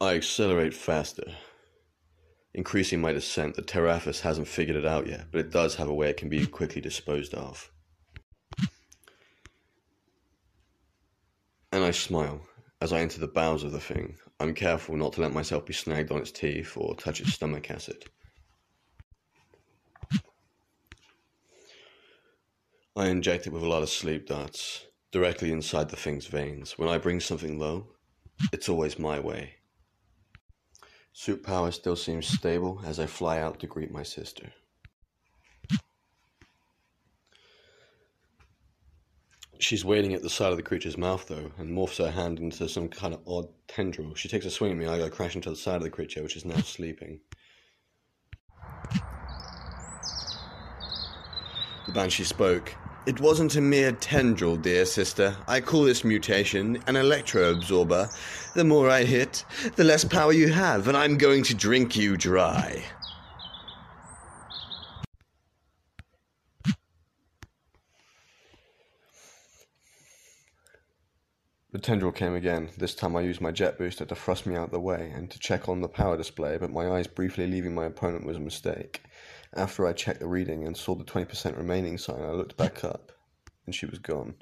I 0.00 0.14
accelerate 0.14 0.74
faster, 0.74 1.34
increasing 2.54 3.00
my 3.00 3.10
descent. 3.10 3.56
The 3.56 3.62
Teraphus 3.62 4.20
hasn't 4.20 4.46
figured 4.46 4.76
it 4.76 4.86
out 4.86 5.08
yet, 5.08 5.26
but 5.32 5.40
it 5.40 5.50
does 5.50 5.74
have 5.74 5.88
a 5.88 5.94
way 5.94 6.10
it 6.10 6.18
can 6.18 6.28
be 6.28 6.46
quickly 6.46 6.80
disposed 6.80 7.34
of. 7.34 7.72
And 11.74 11.82
I 11.82 11.90
smile 11.90 12.40
as 12.80 12.92
I 12.92 13.00
enter 13.00 13.18
the 13.18 13.26
bowels 13.26 13.64
of 13.64 13.72
the 13.72 13.80
thing. 13.80 14.14
I'm 14.38 14.54
careful 14.54 14.94
not 14.96 15.14
to 15.14 15.22
let 15.22 15.32
myself 15.32 15.66
be 15.66 15.72
snagged 15.72 16.12
on 16.12 16.20
its 16.20 16.30
teeth 16.30 16.76
or 16.76 16.94
touch 16.94 17.20
its 17.20 17.32
stomach 17.32 17.68
acid. 17.68 18.04
I 22.94 23.08
inject 23.08 23.48
it 23.48 23.52
with 23.52 23.64
a 23.64 23.68
lot 23.68 23.82
of 23.82 23.88
sleep 23.88 24.28
darts 24.28 24.86
directly 25.10 25.50
inside 25.50 25.88
the 25.90 25.96
thing's 25.96 26.26
veins. 26.26 26.78
When 26.78 26.88
I 26.88 26.98
bring 26.98 27.18
something 27.18 27.58
low, 27.58 27.88
it's 28.52 28.68
always 28.68 28.96
my 28.96 29.18
way. 29.18 29.54
Suit 31.12 31.42
power 31.42 31.72
still 31.72 31.96
seems 31.96 32.28
stable 32.28 32.82
as 32.84 33.00
I 33.00 33.06
fly 33.06 33.40
out 33.40 33.58
to 33.58 33.66
greet 33.66 33.90
my 33.90 34.04
sister. 34.04 34.52
She's 39.58 39.84
waiting 39.84 40.14
at 40.14 40.22
the 40.22 40.30
side 40.30 40.50
of 40.50 40.56
the 40.56 40.62
creature's 40.62 40.98
mouth, 40.98 41.26
though, 41.28 41.50
and 41.58 41.70
morphs 41.70 41.98
her 41.98 42.10
hand 42.10 42.38
into 42.38 42.68
some 42.68 42.88
kind 42.88 43.14
of 43.14 43.20
odd 43.26 43.48
tendril. 43.68 44.14
She 44.14 44.28
takes 44.28 44.46
a 44.46 44.50
swing 44.50 44.72
at 44.72 44.76
me, 44.76 44.86
I 44.86 44.98
go 44.98 45.08
crashing 45.08 45.40
to 45.42 45.50
the 45.50 45.56
side 45.56 45.76
of 45.76 45.82
the 45.82 45.90
creature, 45.90 46.22
which 46.22 46.36
is 46.36 46.44
now 46.44 46.56
sleeping. 46.62 47.20
The 51.86 51.92
banshee 51.92 52.24
spoke. 52.24 52.74
It 53.06 53.20
wasn't 53.20 53.56
a 53.56 53.60
mere 53.60 53.92
tendril, 53.92 54.56
dear 54.56 54.86
sister. 54.86 55.36
I 55.46 55.60
call 55.60 55.84
this 55.84 56.04
mutation 56.04 56.82
an 56.86 56.96
electro 56.96 57.50
absorber. 57.50 58.08
The 58.54 58.64
more 58.64 58.88
I 58.88 59.04
hit, 59.04 59.44
the 59.76 59.84
less 59.84 60.04
power 60.04 60.32
you 60.32 60.48
have, 60.48 60.88
and 60.88 60.96
I'm 60.96 61.18
going 61.18 61.42
to 61.44 61.54
drink 61.54 61.96
you 61.96 62.16
dry. 62.16 62.82
The 71.74 71.80
tendril 71.80 72.12
came 72.12 72.36
again. 72.36 72.70
This 72.78 72.94
time 72.94 73.16
I 73.16 73.22
used 73.22 73.40
my 73.40 73.50
jet 73.50 73.76
booster 73.78 74.04
to 74.04 74.14
thrust 74.14 74.46
me 74.46 74.54
out 74.54 74.66
of 74.66 74.70
the 74.70 74.78
way 74.78 75.10
and 75.12 75.28
to 75.28 75.40
check 75.40 75.68
on 75.68 75.80
the 75.80 75.88
power 75.88 76.16
display, 76.16 76.56
but 76.56 76.70
my 76.70 76.88
eyes 76.88 77.08
briefly 77.08 77.48
leaving 77.48 77.74
my 77.74 77.86
opponent 77.86 78.24
was 78.24 78.36
a 78.36 78.40
mistake. 78.40 79.02
After 79.54 79.84
I 79.84 79.92
checked 79.92 80.20
the 80.20 80.28
reading 80.28 80.68
and 80.68 80.76
saw 80.76 80.94
the 80.94 81.02
20% 81.02 81.56
remaining 81.56 81.98
sign, 81.98 82.22
I 82.22 82.30
looked 82.30 82.56
back 82.56 82.84
up, 82.84 83.10
and 83.66 83.74
she 83.74 83.86
was 83.86 83.98
gone. 83.98 84.36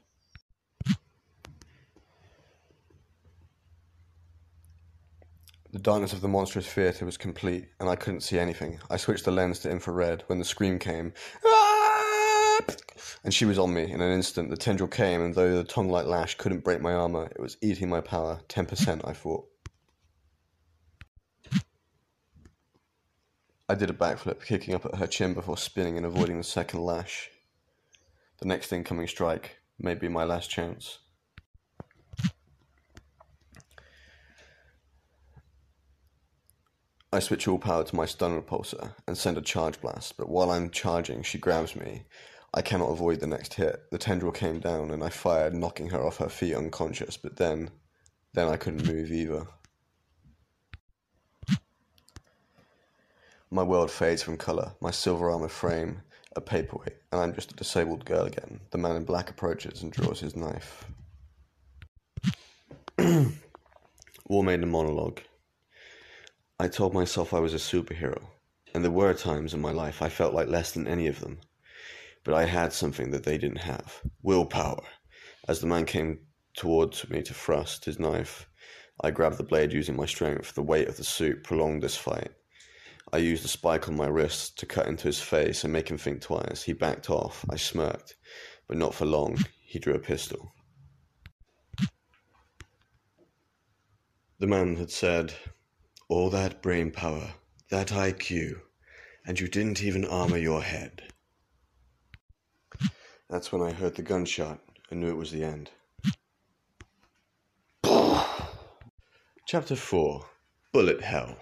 The 5.72 5.78
darkness 5.80 6.12
of 6.12 6.20
the 6.20 6.28
monstrous 6.28 6.66
theatre 6.66 7.06
was 7.06 7.16
complete, 7.16 7.68
and 7.80 7.88
I 7.88 7.96
couldn't 7.96 8.20
see 8.20 8.38
anything. 8.38 8.78
I 8.90 8.98
switched 8.98 9.24
the 9.24 9.30
lens 9.30 9.60
to 9.60 9.70
infrared 9.70 10.22
when 10.26 10.38
the 10.38 10.44
scream 10.44 10.78
came. 10.78 11.14
"Ah!" 11.46 11.71
And 13.24 13.32
she 13.32 13.44
was 13.44 13.58
on 13.58 13.72
me 13.72 13.90
in 13.90 14.00
an 14.00 14.12
instant. 14.12 14.50
The 14.50 14.56
tendril 14.56 14.88
came, 14.88 15.22
and 15.22 15.34
though 15.34 15.56
the 15.56 15.64
tongue 15.64 15.88
like 15.88 16.06
lash 16.06 16.36
couldn't 16.36 16.64
break 16.64 16.80
my 16.80 16.92
armor, 16.92 17.26
it 17.26 17.40
was 17.40 17.56
eating 17.60 17.88
my 17.88 18.00
power. 18.00 18.40
10%, 18.48 19.08
I 19.08 19.12
thought. 19.12 19.46
I 23.68 23.74
did 23.74 23.90
a 23.90 23.94
backflip, 23.94 24.44
kicking 24.44 24.74
up 24.74 24.84
at 24.84 24.96
her 24.96 25.06
chin 25.06 25.34
before 25.34 25.56
spinning 25.56 25.96
and 25.96 26.04
avoiding 26.04 26.36
the 26.36 26.44
second 26.44 26.80
lash. 26.80 27.30
The 28.40 28.48
next 28.48 28.72
incoming 28.72 29.06
strike 29.06 29.58
may 29.78 29.94
be 29.94 30.08
my 30.08 30.24
last 30.24 30.50
chance. 30.50 30.98
I 37.14 37.20
switch 37.20 37.46
all 37.46 37.58
power 37.58 37.84
to 37.84 37.96
my 37.96 38.06
stun 38.06 38.40
repulsor 38.40 38.94
and 39.06 39.16
send 39.16 39.36
a 39.36 39.42
charge 39.42 39.80
blast, 39.80 40.16
but 40.16 40.28
while 40.28 40.50
I'm 40.50 40.70
charging, 40.70 41.22
she 41.22 41.38
grabs 41.38 41.76
me. 41.76 42.04
I 42.54 42.62
cannot 42.62 42.90
avoid 42.90 43.20
the 43.20 43.26
next 43.26 43.54
hit. 43.54 43.90
The 43.90 43.98
tendril 43.98 44.32
came 44.32 44.60
down 44.60 44.90
and 44.90 45.02
I 45.02 45.08
fired, 45.08 45.54
knocking 45.54 45.88
her 45.88 46.04
off 46.04 46.18
her 46.18 46.28
feet 46.28 46.54
unconscious, 46.54 47.16
but 47.16 47.36
then, 47.36 47.70
then 48.34 48.48
I 48.48 48.56
couldn't 48.56 48.86
move 48.86 49.10
either. 49.10 49.46
My 53.50 53.62
world 53.62 53.90
fades 53.90 54.22
from 54.22 54.36
colour, 54.36 54.72
my 54.80 54.90
silver 54.90 55.30
armour 55.30 55.48
frame 55.48 56.02
a 56.36 56.40
paperweight, 56.40 56.96
and 57.10 57.20
I'm 57.20 57.34
just 57.34 57.52
a 57.52 57.56
disabled 57.56 58.04
girl 58.04 58.24
again. 58.24 58.60
The 58.70 58.78
man 58.78 58.96
in 58.96 59.04
black 59.04 59.30
approaches 59.30 59.82
and 59.82 59.92
draws 59.92 60.20
his 60.20 60.34
knife. 60.36 60.86
War 64.28 64.44
Maiden 64.44 64.70
monologue. 64.70 65.20
I 66.58 66.68
told 66.68 66.94
myself 66.94 67.34
I 67.34 67.40
was 67.40 67.54
a 67.54 67.58
superhero, 67.58 68.22
and 68.74 68.84
there 68.84 68.90
were 68.90 69.14
times 69.14 69.52
in 69.52 69.60
my 69.60 69.72
life 69.72 70.00
I 70.00 70.08
felt 70.08 70.34
like 70.34 70.48
less 70.48 70.72
than 70.72 70.86
any 70.86 71.06
of 71.06 71.20
them. 71.20 71.40
But 72.24 72.34
I 72.34 72.44
had 72.44 72.72
something 72.72 73.10
that 73.10 73.24
they 73.24 73.38
didn't 73.38 73.58
have 73.58 74.00
willpower. 74.22 74.84
As 75.48 75.60
the 75.60 75.66
man 75.66 75.86
came 75.86 76.20
towards 76.56 77.08
me 77.10 77.22
to 77.22 77.34
thrust 77.34 77.84
his 77.84 77.98
knife, 77.98 78.48
I 79.00 79.10
grabbed 79.10 79.38
the 79.38 79.44
blade 79.44 79.72
using 79.72 79.96
my 79.96 80.06
strength. 80.06 80.54
The 80.54 80.62
weight 80.62 80.88
of 80.88 80.96
the 80.96 81.04
suit 81.04 81.42
prolonged 81.42 81.82
this 81.82 81.96
fight. 81.96 82.30
I 83.12 83.18
used 83.18 83.42
the 83.42 83.48
spike 83.48 83.88
on 83.88 83.96
my 83.96 84.06
wrist 84.06 84.58
to 84.60 84.66
cut 84.66 84.86
into 84.86 85.08
his 85.08 85.20
face 85.20 85.64
and 85.64 85.72
make 85.72 85.90
him 85.90 85.98
think 85.98 86.22
twice. 86.22 86.62
He 86.62 86.72
backed 86.72 87.10
off. 87.10 87.44
I 87.50 87.56
smirked, 87.56 88.16
but 88.68 88.76
not 88.76 88.94
for 88.94 89.04
long. 89.04 89.38
He 89.64 89.78
drew 89.78 89.94
a 89.94 89.98
pistol. 89.98 90.54
The 94.38 94.46
man 94.46 94.76
had 94.76 94.90
said, 94.90 95.34
All 96.08 96.30
that 96.30 96.62
brain 96.62 96.90
power, 96.90 97.34
that 97.70 97.88
IQ, 97.88 98.60
and 99.26 99.38
you 99.38 99.48
didn't 99.48 99.82
even 99.82 100.04
armor 100.04 100.38
your 100.38 100.62
head. 100.62 101.02
That's 103.32 103.50
when 103.50 103.62
I 103.62 103.72
heard 103.72 103.94
the 103.94 104.02
gunshot 104.02 104.60
and 104.90 105.00
knew 105.00 105.08
it 105.08 105.16
was 105.16 105.30
the 105.30 105.42
end. 105.42 105.70
Chapter 109.46 109.74
4 109.74 110.26
Bullet 110.70 111.00
Hell. 111.00 111.38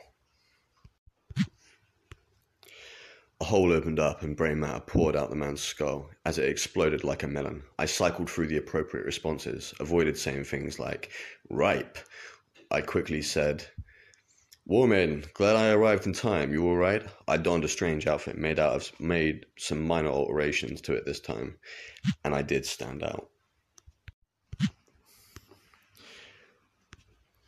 A 3.40 3.44
hole 3.44 3.72
opened 3.72 3.98
up 3.98 4.22
and 4.22 4.37
brain 4.37 4.61
matter 4.61 4.79
poured 4.79 5.16
out 5.16 5.31
the 5.31 5.37
man's 5.37 5.62
skull. 5.62 6.09
As 6.24 6.38
it 6.38 6.48
exploded 6.48 7.03
like 7.03 7.24
a 7.24 7.26
melon, 7.26 7.64
I 7.76 7.87
cycled 7.87 8.31
through 8.31 8.46
the 8.46 8.59
appropriate 8.59 9.05
responses, 9.05 9.74
avoided 9.81 10.16
saying 10.16 10.44
things 10.44 10.79
like, 10.79 11.11
ripe. 11.48 11.98
I 12.70 12.83
quickly 12.83 13.20
said, 13.20 13.66
War 14.70 14.87
Maiden, 14.87 15.24
glad 15.35 15.56
I 15.56 15.72
arrived 15.72 16.06
in 16.06 16.12
time. 16.12 16.52
You 16.52 16.64
all 16.68 16.76
right? 16.76 17.04
I 17.26 17.38
donned 17.38 17.64
a 17.64 17.68
strange 17.68 18.06
outfit, 18.06 18.38
made 18.38 18.61
out 18.61 18.76
of 18.76 19.00
made 19.00 19.46
some 19.59 19.85
minor 19.85 20.11
alterations 20.11 20.80
to 20.83 20.92
it 20.92 21.04
this 21.04 21.18
time, 21.18 21.59
and 22.24 22.37
I 22.37 22.42
did 22.42 22.64
stand 22.64 23.02
out. 23.02 23.30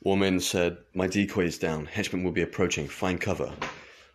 War 0.00 0.16
Maiden 0.16 0.40
said, 0.40 0.78
My 0.94 1.06
decoy 1.06 1.44
is 1.44 1.58
down. 1.58 1.86
Henchmen 1.86 2.24
will 2.24 2.32
be 2.32 2.42
approaching. 2.42 2.88
Find 2.88 3.20
cover. 3.20 3.54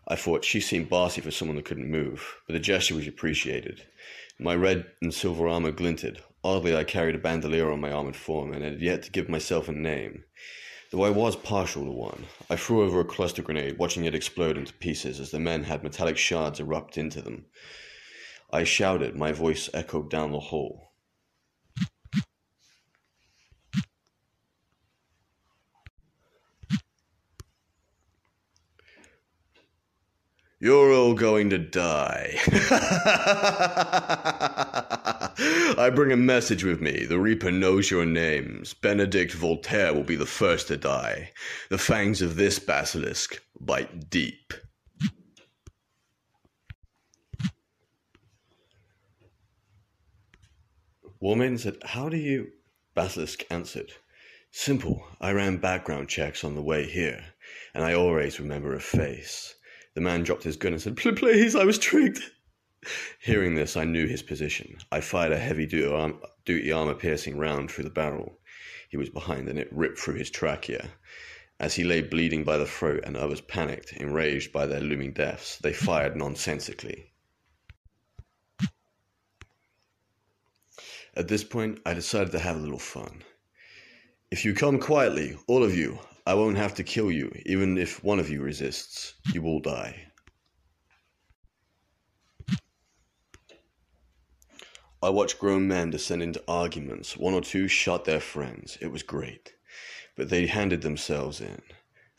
I 0.10 0.18
thought 0.18 0.44
she 0.44 0.60
seemed 0.60 0.90
bossy 0.90 1.22
for 1.22 1.32
someone 1.32 1.56
that 1.56 1.64
couldn't 1.64 1.90
move, 1.90 2.36
but 2.46 2.56
the 2.56 2.60
gesture 2.60 2.96
was 2.96 3.08
appreciated. 3.08 3.88
My 4.38 4.54
red 4.54 4.86
and 5.02 5.14
silver 5.14 5.48
armor 5.48 5.72
glinted. 5.72 6.22
Oddly, 6.44 6.76
I 6.76 6.84
carried 6.84 7.16
a 7.16 7.20
bandolier 7.20 7.72
on 7.72 7.80
my 7.80 7.90
armored 7.90 8.18
form 8.18 8.52
and 8.52 8.66
had 8.66 8.82
yet 8.82 9.04
to 9.04 9.12
give 9.12 9.30
myself 9.30 9.70
a 9.70 9.72
name. 9.72 10.26
Though 10.90 11.04
I 11.04 11.10
was 11.10 11.36
partial 11.36 11.84
to 11.84 11.92
one, 11.92 12.28
I 12.50 12.56
threw 12.56 12.84
over 12.84 13.02
a 13.02 13.06
cluster 13.06 13.42
grenade, 13.42 13.78
watching 13.78 14.06
it 14.06 14.16
explode 14.16 14.58
into 14.58 14.74
pieces 14.74 15.20
as 15.20 15.32
the 15.32 15.40
men 15.40 15.66
had 15.66 15.84
metallic 15.84 16.18
shards 16.18 16.62
erupt 16.62 16.98
into 16.98 17.22
them. 17.22 17.46
I 18.54 18.64
shouted, 18.64 19.16
my 19.16 19.34
voice 19.34 19.70
echoed 19.74 20.10
down 20.10 20.32
the 20.32 20.40
hall. 20.40 20.87
You're 30.60 30.92
all 30.92 31.14
going 31.14 31.52
to 31.52 31.60
die. 31.60 32.34
I 35.78 35.92
bring 35.94 36.12
a 36.12 36.18
message 36.18 36.64
with 36.64 36.82
me. 36.82 37.06
The 37.06 37.20
Reaper 37.20 37.52
knows 37.52 37.92
your 37.92 38.08
names. 38.08 38.74
Benedict 38.74 39.34
Voltaire 39.34 39.94
will 39.94 40.04
be 40.04 40.16
the 40.16 40.26
first 40.26 40.70
to 40.70 40.78
die. 40.78 41.32
The 41.70 41.78
fangs 41.78 42.24
of 42.24 42.38
this 42.38 42.58
basilisk 42.58 43.40
bite 43.60 44.10
deep. 44.10 44.52
Woman 51.20 51.60
said, 51.60 51.78
How 51.84 52.10
do 52.10 52.18
you. 52.18 52.48
Basilisk 52.96 53.44
answered, 53.52 53.92
Simple. 54.50 55.06
I 55.22 55.34
ran 55.34 55.58
background 55.58 56.10
checks 56.10 56.44
on 56.44 56.56
the 56.56 56.64
way 56.64 56.90
here, 56.90 57.24
and 57.76 57.84
I 57.84 57.94
always 57.94 58.40
remember 58.40 58.74
a 58.74 58.80
face. 58.80 59.54
The 59.98 60.02
man 60.02 60.22
dropped 60.22 60.44
his 60.44 60.58
gun 60.58 60.74
and 60.74 60.82
said, 60.82 60.96
Please, 60.96 61.56
I 61.56 61.64
was 61.64 61.80
tricked. 61.80 62.22
Hearing 63.20 63.56
this, 63.56 63.76
I 63.76 63.84
knew 63.84 64.06
his 64.06 64.22
position. 64.22 64.78
I 64.92 65.02
fired 65.02 65.32
a 65.32 65.40
heavy 65.40 65.66
duty 65.66 66.72
armor 66.72 66.94
piercing 66.94 67.40
round 67.40 67.72
through 67.72 67.86
the 67.86 67.90
barrel. 67.90 68.38
He 68.90 68.96
was 68.96 69.10
behind, 69.10 69.50
and 69.50 69.58
it 69.58 69.74
ripped 69.74 69.98
through 69.98 70.20
his 70.20 70.30
trachea. 70.30 70.92
As 71.60 71.74
he 71.74 71.84
lay 71.84 72.02
bleeding 72.02 72.44
by 72.44 72.58
the 72.58 72.68
throat, 72.68 73.06
and 73.06 73.18
others 73.18 73.42
panicked, 73.42 73.92
enraged 73.94 74.52
by 74.54 74.68
their 74.68 74.82
looming 74.82 75.14
deaths, 75.14 75.58
they 75.58 75.74
fired 75.74 76.16
nonsensically. 76.16 77.12
At 81.16 81.28
this 81.28 81.44
point, 81.44 81.80
I 81.88 81.96
decided 81.96 82.32
to 82.34 82.40
have 82.40 82.58
a 82.58 82.60
little 82.60 82.78
fun. 82.78 83.24
If 84.30 84.46
you 84.46 84.54
come 84.54 84.78
quietly, 84.78 85.40
all 85.48 85.64
of 85.64 85.76
you, 85.76 85.98
I 86.28 86.34
won't 86.34 86.58
have 86.58 86.74
to 86.74 86.84
kill 86.84 87.10
you, 87.10 87.32
even 87.46 87.78
if 87.78 88.04
one 88.04 88.20
of 88.20 88.30
you 88.30 88.42
resists. 88.42 89.14
You 89.34 89.42
will 89.42 89.62
die. 89.62 90.08
I 95.02 95.10
watched 95.10 95.40
grown 95.40 95.70
men 95.70 95.90
descend 95.90 96.22
into 96.22 96.44
arguments. 96.46 97.16
One 97.16 97.34
or 97.34 97.40
two 97.40 97.70
shot 97.70 98.04
their 98.04 98.20
friends. 98.20 98.78
It 98.82 98.92
was 98.92 99.04
great. 99.04 99.54
But 100.18 100.28
they 100.28 100.48
handed 100.48 100.82
themselves 100.82 101.40
in. 101.40 101.62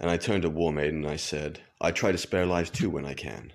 And 0.01 0.11
I 0.11 0.17
turned 0.17 0.45
to 0.45 0.49
War 0.49 0.73
Maiden 0.73 1.05
and 1.05 1.13
I 1.13 1.17
said, 1.17 1.61
I 1.79 1.91
try 1.91 2.11
to 2.11 2.17
spare 2.17 2.47
lives 2.47 2.71
too 2.71 2.89
when 2.89 3.05
I 3.05 3.13
can. 3.13 3.53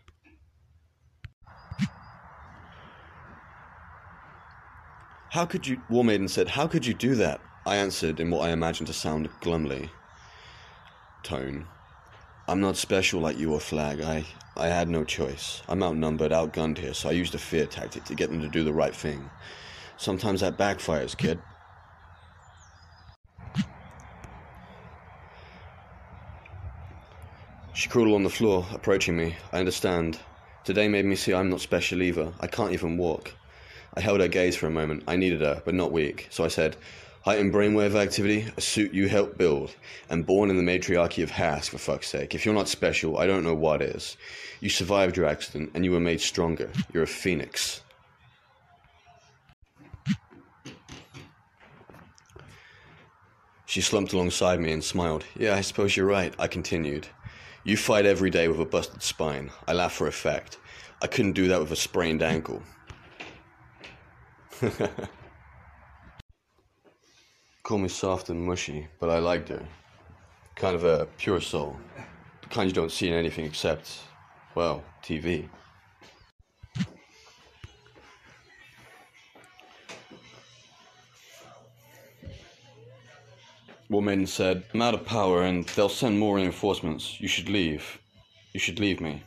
How 5.32 5.48
could 5.48 5.66
you, 5.66 5.82
War 5.90 6.04
Maiden 6.04 6.28
said, 6.28 6.48
how 6.50 6.68
could 6.68 6.86
you 6.86 6.94
do 6.94 7.16
that? 7.16 7.42
I 7.66 7.78
answered 7.78 8.20
in 8.20 8.30
what 8.30 8.48
I 8.48 8.52
imagined 8.52 8.86
to 8.86 8.94
sound 8.94 9.28
glumly 9.42 9.90
tone. 11.24 11.68
I'm 12.48 12.60
not 12.60 12.76
special 12.78 13.22
like 13.22 13.38
you 13.38 13.54
or 13.54 13.60
Flag. 13.60 14.02
I, 14.02 14.26
I 14.58 14.68
had 14.68 14.90
no 14.90 15.04
choice. 15.04 15.62
I'm 15.68 15.82
outnumbered, 15.82 16.32
outgunned 16.32 16.78
here, 16.78 16.94
so 16.94 17.10
I 17.10 17.14
used 17.14 17.34
a 17.36 17.40
fear 17.40 17.66
tactic 17.66 18.04
to 18.06 18.16
get 18.16 18.30
them 18.30 18.42
to 18.42 18.50
do 18.50 18.64
the 18.64 18.74
right 18.74 18.96
thing. 18.96 19.30
Sometimes 19.98 20.42
that 20.42 20.58
backfires, 20.58 21.18
kid. 21.18 21.40
She 27.74 27.90
crawled 27.90 28.14
on 28.14 28.24
the 28.24 28.30
floor, 28.30 28.68
approaching 28.72 29.18
me. 29.18 29.36
I 29.52 29.60
understand. 29.60 30.20
Today 30.64 30.88
made 30.88 31.06
me 31.06 31.16
see 31.16 31.34
I'm 31.34 31.50
not 31.50 31.62
special 31.62 32.02
either. 32.02 32.32
I 32.40 32.48
can't 32.48 32.72
even 32.72 32.98
walk. 32.98 33.34
I 33.96 34.02
held 34.02 34.20
her 34.20 34.28
gaze 34.28 34.56
for 34.56 34.68
a 34.68 34.72
moment. 34.72 35.04
I 35.08 35.16
needed 35.16 35.42
her, 35.42 35.62
but 35.66 35.74
not 35.76 35.92
weak. 35.92 36.28
So 36.30 36.44
I 36.44 36.50
said, 36.50 36.78
Heightened 37.24 37.54
brainwave 37.54 37.96
activity, 37.96 38.52
a 38.58 38.62
suit 38.62 38.94
you 38.94 39.08
helped 39.08 39.38
build, 39.38 39.74
and 40.10 40.26
born 40.26 40.50
in 40.50 40.58
the 40.58 40.64
matriarchy 40.64 41.24
of 41.24 41.32
Hask, 41.32 41.72
for 41.72 41.78
fuck's 41.78 42.10
sake. 42.10 42.36
If 42.36 42.46
you're 42.46 42.54
not 42.54 42.68
special, 42.68 43.18
I 43.18 43.28
don't 43.28 43.46
know 43.46 43.56
what 43.56 43.82
is. 43.82 44.18
You 44.60 44.68
survived 44.68 45.16
your 45.16 45.26
accident, 45.26 45.72
and 45.74 45.86
you 45.86 45.92
were 45.92 46.02
made 46.02 46.20
stronger. 46.20 46.70
You're 46.92 47.04
a 47.04 47.08
phoenix. 47.08 47.82
She 53.68 53.80
slumped 53.80 54.12
alongside 54.12 54.60
me 54.60 54.74
and 54.74 54.84
smiled. 54.84 55.24
Yeah, 55.38 55.56
I 55.56 55.62
suppose 55.62 55.96
you're 55.96 56.06
right, 56.06 56.36
I 56.38 56.48
continued. 56.48 57.08
You 57.64 57.78
fight 57.78 58.06
every 58.06 58.32
day 58.32 58.50
with 58.50 58.60
a 58.60 58.66
busted 58.66 59.02
spine. 59.02 59.50
I 59.66 59.72
laugh 59.72 59.94
for 59.94 60.08
effect. 60.08 60.58
I 61.02 61.08
couldn't 61.08 61.32
do 61.32 61.48
that 61.48 61.62
with 61.62 61.72
a 61.72 61.78
sprained 61.78 62.22
ankle. 62.22 62.62
Call 67.64 67.78
me 67.78 67.88
soft 67.88 68.28
and 68.28 68.46
mushy, 68.46 68.88
but 69.00 69.10
I 69.10 69.20
liked 69.20 69.48
her. 69.48 69.66
Kind 70.54 70.76
of 70.76 70.84
a 70.84 71.08
pure 71.18 71.40
soul. 71.40 71.78
The 72.42 72.50
kind 72.50 72.70
you 72.70 72.74
don't 72.74 72.92
see 72.92 73.08
in 73.08 73.14
anything 73.14 73.46
except, 73.46 74.02
well, 74.54 74.84
TV. 75.02 75.48
Woman 83.90 84.28
said, 84.28 84.66
I'm 84.74 84.82
out 84.82 84.94
of 84.94 85.06
power 85.06 85.44
and 85.44 85.66
they'll 85.70 85.88
send 85.88 86.20
more 86.20 86.36
reinforcements. 86.36 87.22
You 87.22 87.30
should 87.30 87.48
leave. 87.48 87.98
You 88.52 88.60
should 88.60 88.82
leave 88.82 89.00
me. 89.00 89.24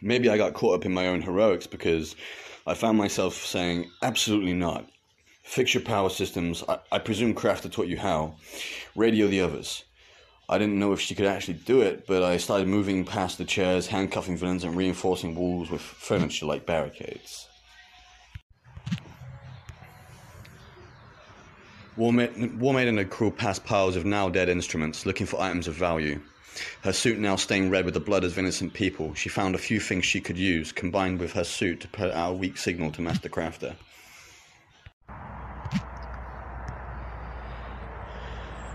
Maybe 0.00 0.30
I 0.30 0.38
got 0.38 0.54
caught 0.54 0.76
up 0.76 0.86
in 0.86 0.94
my 0.94 1.08
own 1.08 1.20
heroics 1.20 1.66
because 1.66 2.16
I 2.66 2.72
found 2.72 2.96
myself 2.96 3.34
saying, 3.34 3.90
absolutely 4.00 4.54
not. 4.54 4.88
Fix 5.44 5.74
your 5.74 5.82
power 5.82 6.08
systems. 6.08 6.64
I, 6.68 6.78
I 6.90 6.98
presume 6.98 7.34
Crafter 7.34 7.70
taught 7.70 7.86
you 7.86 7.98
how. 7.98 8.34
Radio 8.96 9.28
the 9.28 9.42
others. 9.42 9.84
I 10.48 10.58
didn't 10.58 10.78
know 10.78 10.92
if 10.92 11.00
she 11.00 11.14
could 11.14 11.26
actually 11.26 11.54
do 11.54 11.82
it, 11.82 12.06
but 12.06 12.22
I 12.22 12.38
started 12.38 12.66
moving 12.66 13.04
past 13.04 13.38
the 13.38 13.44
chairs, 13.44 13.86
handcuffing 13.86 14.36
villains, 14.36 14.64
and 14.64 14.74
reinforcing 14.74 15.34
walls 15.34 15.70
with 15.70 15.80
furniture 15.80 16.46
like 16.46 16.66
barricades. 16.66 17.46
Warmaid, 21.96 22.58
Warmaid 22.58 22.88
and 22.88 22.98
her 22.98 23.04
crew 23.04 23.30
passed 23.30 23.64
piles 23.64 23.96
of 23.96 24.04
now 24.04 24.28
dead 24.28 24.48
instruments, 24.48 25.06
looking 25.06 25.26
for 25.26 25.40
items 25.40 25.68
of 25.68 25.74
value. 25.74 26.20
Her 26.82 26.92
suit 26.92 27.18
now 27.18 27.36
stained 27.36 27.70
red 27.70 27.84
with 27.84 27.94
the 27.94 28.00
blood 28.00 28.24
of 28.24 28.38
innocent 28.38 28.72
people, 28.74 29.14
she 29.14 29.28
found 29.28 29.54
a 29.54 29.58
few 29.58 29.78
things 29.78 30.04
she 30.04 30.20
could 30.20 30.38
use, 30.38 30.72
combined 30.72 31.20
with 31.20 31.32
her 31.34 31.44
suit 31.44 31.80
to 31.80 31.88
put 31.88 32.10
out 32.12 32.32
a 32.32 32.36
weak 32.36 32.56
signal 32.56 32.90
to 32.92 33.02
Master 33.02 33.28
Crafter. 33.28 33.76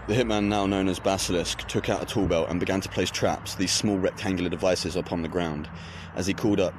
The 0.09 0.15
hitman, 0.15 0.45
now 0.45 0.65
known 0.65 0.87
as 0.87 0.97
Basilisk, 0.97 1.67
took 1.67 1.87
out 1.87 2.01
a 2.01 2.05
tool 2.07 2.25
belt 2.25 2.49
and 2.49 2.59
began 2.59 2.81
to 2.81 2.89
place 2.89 3.11
traps, 3.11 3.53
these 3.53 3.71
small 3.71 3.99
rectangular 3.99 4.49
devices, 4.49 4.95
upon 4.95 5.21
the 5.21 5.27
ground. 5.27 5.69
As 6.15 6.25
he 6.25 6.33
called 6.33 6.59
up, 6.59 6.73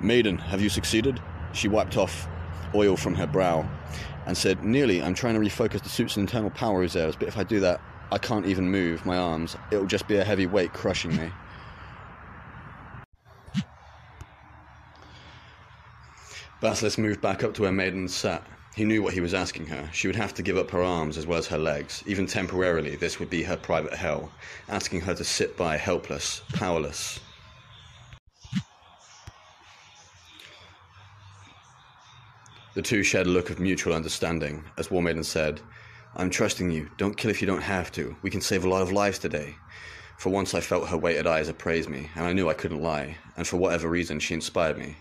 Maiden, 0.00 0.38
have 0.38 0.60
you 0.60 0.68
succeeded? 0.68 1.22
She 1.52 1.68
wiped 1.68 1.96
off 1.96 2.26
oil 2.74 2.96
from 2.96 3.14
her 3.14 3.28
brow 3.28 3.64
and 4.26 4.36
said, 4.36 4.64
Nearly, 4.64 5.00
I'm 5.00 5.14
trying 5.14 5.34
to 5.34 5.40
refocus 5.40 5.84
the 5.84 5.88
suit's 5.88 6.16
internal 6.16 6.50
power 6.50 6.80
reserves, 6.80 7.14
but 7.14 7.28
if 7.28 7.38
I 7.38 7.44
do 7.44 7.60
that, 7.60 7.80
I 8.10 8.18
can't 8.18 8.44
even 8.44 8.68
move 8.68 9.06
my 9.06 9.18
arms. 9.18 9.56
It'll 9.70 9.86
just 9.86 10.08
be 10.08 10.16
a 10.16 10.24
heavy 10.24 10.46
weight 10.46 10.72
crushing 10.72 11.16
me. 11.16 11.30
Basilisk 16.60 16.98
moved 16.98 17.20
back 17.20 17.44
up 17.44 17.54
to 17.54 17.62
where 17.62 17.70
Maiden 17.70 18.08
sat. 18.08 18.44
He 18.74 18.84
knew 18.84 19.02
what 19.02 19.14
he 19.14 19.20
was 19.20 19.34
asking 19.34 19.66
her. 19.66 19.88
She 19.92 20.08
would 20.08 20.16
have 20.16 20.34
to 20.34 20.42
give 20.42 20.56
up 20.56 20.70
her 20.72 20.82
arms 20.82 21.16
as 21.16 21.26
well 21.26 21.38
as 21.38 21.46
her 21.46 21.58
legs. 21.58 22.02
Even 22.06 22.26
temporarily, 22.26 22.96
this 22.96 23.20
would 23.20 23.30
be 23.30 23.44
her 23.44 23.56
private 23.56 23.94
hell, 23.94 24.32
asking 24.68 25.02
her 25.02 25.14
to 25.14 25.22
sit 25.22 25.56
by 25.56 25.76
helpless, 25.76 26.42
powerless. 26.54 27.20
The 32.74 32.82
two 32.82 33.04
shared 33.04 33.28
a 33.28 33.30
look 33.30 33.50
of 33.50 33.60
mutual 33.60 33.94
understanding 33.94 34.64
as 34.76 34.90
War 34.90 35.00
Maiden 35.00 35.22
said, 35.22 35.60
I'm 36.16 36.28
trusting 36.28 36.72
you. 36.72 36.90
Don't 36.96 37.16
kill 37.16 37.30
if 37.30 37.40
you 37.40 37.46
don't 37.46 37.62
have 37.62 37.92
to. 37.92 38.16
We 38.22 38.30
can 38.30 38.40
save 38.40 38.64
a 38.64 38.68
lot 38.68 38.82
of 38.82 38.90
lives 38.90 39.20
today. 39.20 39.54
For 40.18 40.30
once, 40.30 40.54
I 40.54 40.60
felt 40.60 40.88
her 40.88 40.96
weighted 40.96 41.28
eyes 41.28 41.48
appraise 41.48 41.88
me, 41.88 42.10
and 42.16 42.24
I 42.24 42.32
knew 42.32 42.48
I 42.48 42.54
couldn't 42.54 42.82
lie, 42.82 43.18
and 43.36 43.46
for 43.46 43.56
whatever 43.56 43.88
reason, 43.88 44.18
she 44.18 44.34
inspired 44.34 44.78
me. 44.78 44.96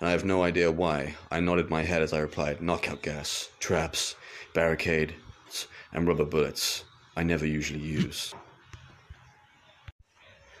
And 0.00 0.08
I 0.08 0.12
have 0.12 0.24
no 0.24 0.42
idea 0.42 0.70
why. 0.70 1.14
I 1.30 1.40
nodded 1.40 1.70
my 1.70 1.82
head 1.82 2.02
as 2.02 2.12
I 2.12 2.18
replied 2.18 2.60
knockout 2.60 3.02
gas, 3.02 3.48
traps, 3.60 4.14
barricades, 4.52 5.14
and 5.92 6.06
rubber 6.06 6.24
bullets. 6.24 6.84
I 7.16 7.22
never 7.22 7.46
usually 7.46 7.80
use. 7.80 8.34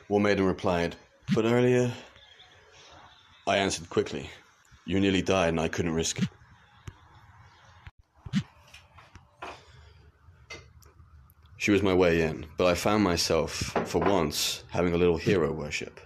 War 0.08 0.20
Maiden 0.20 0.46
replied, 0.46 0.96
But 1.34 1.44
earlier. 1.44 1.92
I 3.46 3.58
answered 3.58 3.90
quickly. 3.90 4.30
You 4.86 5.00
nearly 5.00 5.22
died, 5.22 5.50
and 5.50 5.60
I 5.60 5.68
couldn't 5.68 5.94
risk 5.94 6.22
it. 6.22 6.28
She 11.58 11.72
was 11.72 11.82
my 11.82 11.94
way 11.94 12.22
in, 12.22 12.46
but 12.56 12.66
I 12.68 12.74
found 12.74 13.02
myself, 13.02 13.52
for 13.86 13.98
once, 13.98 14.62
having 14.70 14.94
a 14.94 14.96
little 14.96 15.16
hero 15.16 15.52
worship. 15.52 16.00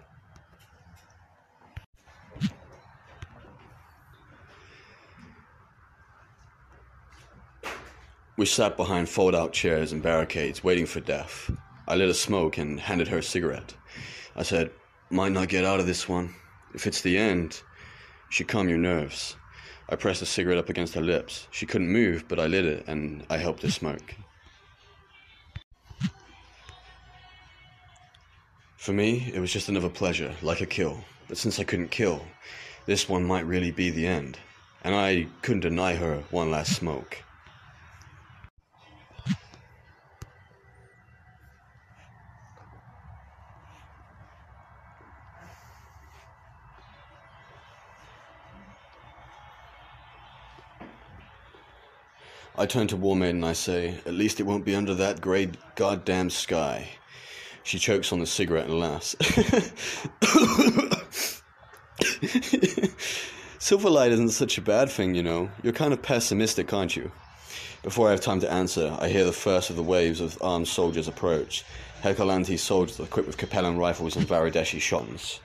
We 8.40 8.46
sat 8.46 8.78
behind 8.78 9.10
fold 9.10 9.34
out 9.34 9.52
chairs 9.52 9.92
and 9.92 10.02
barricades, 10.02 10.64
waiting 10.64 10.86
for 10.86 11.00
death. 11.00 11.50
I 11.86 11.94
lit 11.94 12.08
a 12.08 12.14
smoke 12.14 12.56
and 12.56 12.80
handed 12.80 13.06
her 13.08 13.18
a 13.18 13.22
cigarette. 13.22 13.74
I 14.34 14.44
said, 14.44 14.70
Might 15.10 15.32
not 15.32 15.50
get 15.50 15.66
out 15.66 15.78
of 15.78 15.86
this 15.86 16.08
one. 16.08 16.34
If 16.72 16.86
it's 16.86 17.02
the 17.02 17.18
end, 17.18 17.60
should 18.30 18.48
calm 18.48 18.70
your 18.70 18.78
nerves. 18.78 19.36
I 19.90 19.96
pressed 19.96 20.20
the 20.20 20.26
cigarette 20.26 20.56
up 20.56 20.70
against 20.70 20.94
her 20.94 21.02
lips. 21.02 21.48
She 21.50 21.66
couldn't 21.66 21.92
move, 21.92 22.28
but 22.28 22.40
I 22.40 22.46
lit 22.46 22.64
it 22.64 22.84
and 22.88 23.26
I 23.28 23.36
helped 23.36 23.60
her 23.60 23.70
smoke. 23.70 24.14
For 28.78 28.94
me, 28.94 29.30
it 29.34 29.40
was 29.40 29.52
just 29.52 29.68
another 29.68 29.90
pleasure, 29.90 30.34
like 30.40 30.62
a 30.62 30.66
kill. 30.66 31.04
But 31.28 31.36
since 31.36 31.60
I 31.60 31.64
couldn't 31.64 31.90
kill, 31.90 32.24
this 32.86 33.06
one 33.06 33.22
might 33.22 33.44
really 33.44 33.70
be 33.70 33.90
the 33.90 34.06
end. 34.06 34.38
And 34.82 34.94
I 34.94 35.26
couldn't 35.42 35.60
deny 35.60 35.94
her 35.96 36.22
one 36.30 36.50
last 36.50 36.74
smoke. 36.74 37.18
I 52.60 52.66
turn 52.66 52.88
to 52.88 52.96
War 52.96 53.16
Maiden 53.16 53.36
and 53.36 53.46
I 53.46 53.54
say, 53.54 54.00
At 54.04 54.12
least 54.12 54.38
it 54.38 54.42
won't 54.42 54.66
be 54.66 54.74
under 54.74 54.94
that 54.96 55.22
grey 55.22 55.50
goddamn 55.76 56.28
sky. 56.28 56.90
She 57.62 57.78
chokes 57.78 58.12
on 58.12 58.20
the 58.20 58.26
cigarette 58.26 58.66
and 58.66 58.78
laughs. 58.78 59.14
Silverlight 63.58 64.10
isn't 64.10 64.32
such 64.32 64.58
a 64.58 64.60
bad 64.60 64.90
thing, 64.90 65.14
you 65.14 65.22
know. 65.22 65.48
You're 65.62 65.72
kind 65.72 65.94
of 65.94 66.02
pessimistic, 66.02 66.70
aren't 66.74 66.96
you? 66.96 67.10
Before 67.82 68.08
I 68.08 68.10
have 68.10 68.20
time 68.20 68.40
to 68.40 68.52
answer, 68.52 68.94
I 69.00 69.08
hear 69.08 69.24
the 69.24 69.32
first 69.32 69.70
of 69.70 69.76
the 69.76 69.82
waves 69.82 70.20
of 70.20 70.36
armed 70.42 70.68
soldiers 70.68 71.08
approach. 71.08 71.64
Helkolanti 72.02 72.58
soldiers 72.58 73.00
equipped 73.00 73.26
with 73.26 73.38
Capellan 73.38 73.78
rifles 73.78 74.16
and 74.16 74.28
Varideshi 74.28 74.82
shotguns. 74.82 75.40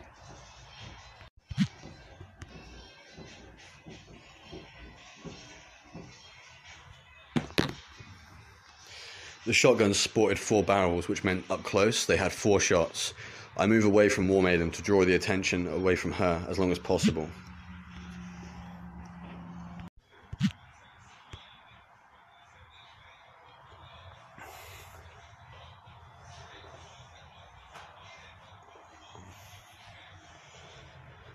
The 9.45 9.53
shotguns 9.53 9.99
sported 9.99 10.39
four 10.39 10.63
barrels, 10.63 11.07
which 11.07 11.23
meant 11.23 11.45
up 11.51 11.61
close 11.61 12.05
they 12.07 12.17
had 12.17 12.31
four 12.31 12.59
shots. 12.59 13.13
I 13.55 13.67
move 13.67 13.85
away 13.85 14.09
from 14.09 14.27
War 14.27 14.41
Maiden 14.41 14.71
to 14.71 14.81
draw 14.81 15.05
the 15.05 15.13
attention 15.13 15.67
away 15.67 15.95
from 15.95 16.13
her 16.13 16.43
as 16.49 16.57
long 16.57 16.71
as 16.71 16.79
possible. 16.79 17.29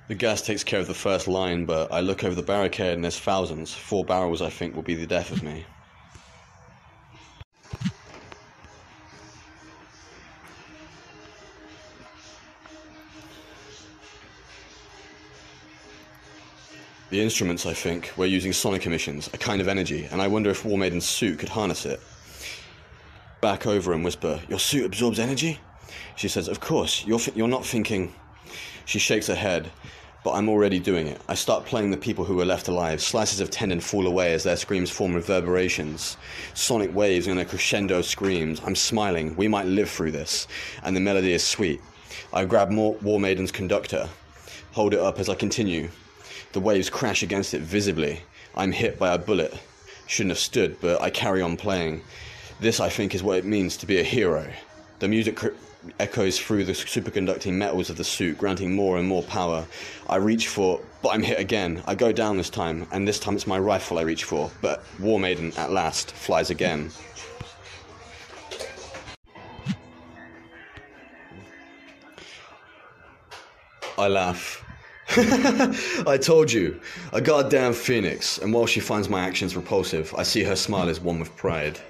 The 0.09 0.17
gas 0.17 0.43
takes 0.43 0.65
care 0.65 0.81
of 0.81 0.89
the 0.89 0.95
first 0.95 1.29
line, 1.29 1.65
but 1.65 1.93
I 1.93 2.01
look 2.01 2.25
over 2.25 2.35
the 2.35 2.43
barricade 2.43 2.95
and 2.95 3.05
there's 3.05 3.21
thousands. 3.21 3.73
Four 3.73 4.05
barrels, 4.05 4.43
I 4.43 4.51
think, 4.51 4.75
will 4.75 4.83
be 4.83 4.97
the 4.97 5.07
death 5.07 5.31
of 5.31 5.45
me. 5.45 5.65
The 17.21 17.25
instruments, 17.25 17.66
I 17.66 17.75
think, 17.75 18.14
were 18.16 18.25
using 18.25 18.51
sonic 18.55 18.87
emissions, 18.87 19.29
a 19.35 19.37
kind 19.37 19.61
of 19.61 19.68
energy, 19.68 20.09
and 20.11 20.23
I 20.23 20.27
wonder 20.27 20.49
if 20.49 20.64
War 20.64 20.79
Maiden's 20.79 21.05
suit 21.05 21.39
could 21.39 21.51
harness 21.51 21.85
it. 21.85 22.01
Back 23.43 23.66
over 23.66 23.93
and 23.93 24.03
whisper, 24.03 24.41
Your 24.49 24.59
suit 24.59 24.87
absorbs 24.87 25.18
energy? 25.18 25.61
She 26.16 26.29
says, 26.29 26.49
Of 26.49 26.61
course, 26.61 27.05
you're, 27.05 27.21
you're 27.35 27.47
not 27.47 27.66
thinking. 27.66 28.14
She 28.87 28.99
shakes 28.99 29.27
her 29.27 29.35
head, 29.35 29.71
but 30.25 30.31
I'm 30.31 30.49
already 30.49 30.79
doing 30.79 31.09
it. 31.09 31.21
I 31.29 31.35
start 31.35 31.66
playing 31.66 31.91
the 31.91 31.99
people 31.99 32.25
who 32.25 32.37
were 32.37 32.47
left 32.47 32.68
alive. 32.68 33.03
Slices 33.03 33.41
of 33.41 33.51
tendon 33.51 33.81
fall 33.81 34.07
away 34.07 34.33
as 34.33 34.45
their 34.45 34.57
screams 34.57 34.89
form 34.89 35.14
reverberations. 35.14 36.16
Sonic 36.55 36.95
waves 36.95 37.27
and 37.27 37.39
a 37.39 37.45
crescendo 37.45 38.01
screams. 38.01 38.62
I'm 38.64 38.75
smiling. 38.75 39.37
We 39.37 39.47
might 39.47 39.66
live 39.66 39.91
through 39.91 40.12
this. 40.12 40.49
And 40.85 40.97
the 40.97 41.01
melody 41.01 41.35
is 41.35 41.45
sweet. 41.45 41.83
I 42.33 42.47
grab 42.47 42.71
more 42.71 42.95
War 43.03 43.21
Maiden's 43.21 43.53
conductor, 43.53 44.09
hold 44.73 44.95
it 44.95 45.01
up 45.01 45.18
as 45.18 45.29
I 45.29 45.35
continue. 45.35 45.91
The 46.53 46.61
waves 46.61 46.90
crash 46.90 47.22
against 47.22 47.55
it 47.55 47.62
visibly. 47.62 48.20
I'm 48.57 48.72
hit 48.72 48.98
by 48.98 49.14
a 49.14 49.18
bullet. 49.18 49.55
Shouldn't 50.07 50.32
have 50.32 50.38
stood, 50.38 50.80
but 50.80 51.01
I 51.01 51.09
carry 51.09 51.40
on 51.42 51.57
playing. 51.57 52.03
This, 52.59 52.80
I 52.80 52.88
think, 52.88 53.14
is 53.14 53.22
what 53.22 53.38
it 53.38 53.44
means 53.44 53.76
to 53.78 53.86
be 53.86 54.01
a 54.01 54.03
hero. 54.03 54.51
The 54.98 55.07
music 55.07 55.36
cr- 55.36 55.48
echoes 56.01 56.40
through 56.40 56.64
the 56.64 56.72
superconducting 56.72 57.53
metals 57.53 57.88
of 57.88 57.96
the 57.96 58.05
suit, 58.05 58.36
granting 58.36 58.74
more 58.74 58.98
and 58.98 59.07
more 59.07 59.22
power. 59.22 59.64
I 60.09 60.16
reach 60.16 60.48
for, 60.48 60.80
but 61.03 61.11
I'm 61.11 61.22
hit 61.22 61.38
again. 61.38 61.84
I 61.86 61.94
go 61.94 62.11
down 62.11 62.36
this 62.36 62.51
time, 62.51 62.86
and 62.90 63.07
this 63.07 63.20
time 63.20 63.36
it's 63.36 63.46
my 63.46 63.59
rifle 63.59 63.98
I 63.98 64.03
reach 64.03 64.24
for, 64.24 64.51
but 64.61 64.82
War 64.98 65.20
Maiden 65.20 65.53
at 65.57 65.70
last 65.70 66.11
flies 66.11 66.51
again. 66.51 66.90
I 73.96 74.09
laugh. 74.09 74.64
I 76.07 76.19
told 76.23 76.53
you, 76.53 76.81
a 77.13 77.21
goddamn 77.21 77.73
phoenix, 77.73 78.39
and 78.39 78.55
while 78.55 78.67
she 78.67 78.79
finds 78.79 79.09
my 79.09 79.21
actions 79.27 79.57
repulsive, 79.57 80.15
I 80.17 80.23
see 80.23 80.45
her 80.45 80.55
smile 80.55 80.89
as 80.89 81.01
one 81.01 81.19
with 81.19 81.37
pride. 81.37 81.81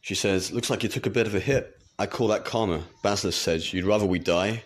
She 0.00 0.14
says, 0.14 0.52
Looks 0.52 0.70
like 0.70 0.82
you 0.82 0.88
took 0.88 1.04
a 1.04 1.10
bit 1.10 1.26
of 1.26 1.34
a 1.34 1.40
hit. 1.40 1.76
I 1.98 2.06
call 2.06 2.28
that 2.28 2.46
karma. 2.46 2.84
Basilisk 3.02 3.42
says, 3.42 3.74
You'd 3.74 3.84
rather 3.84 4.06
we 4.06 4.18
die? 4.18 4.62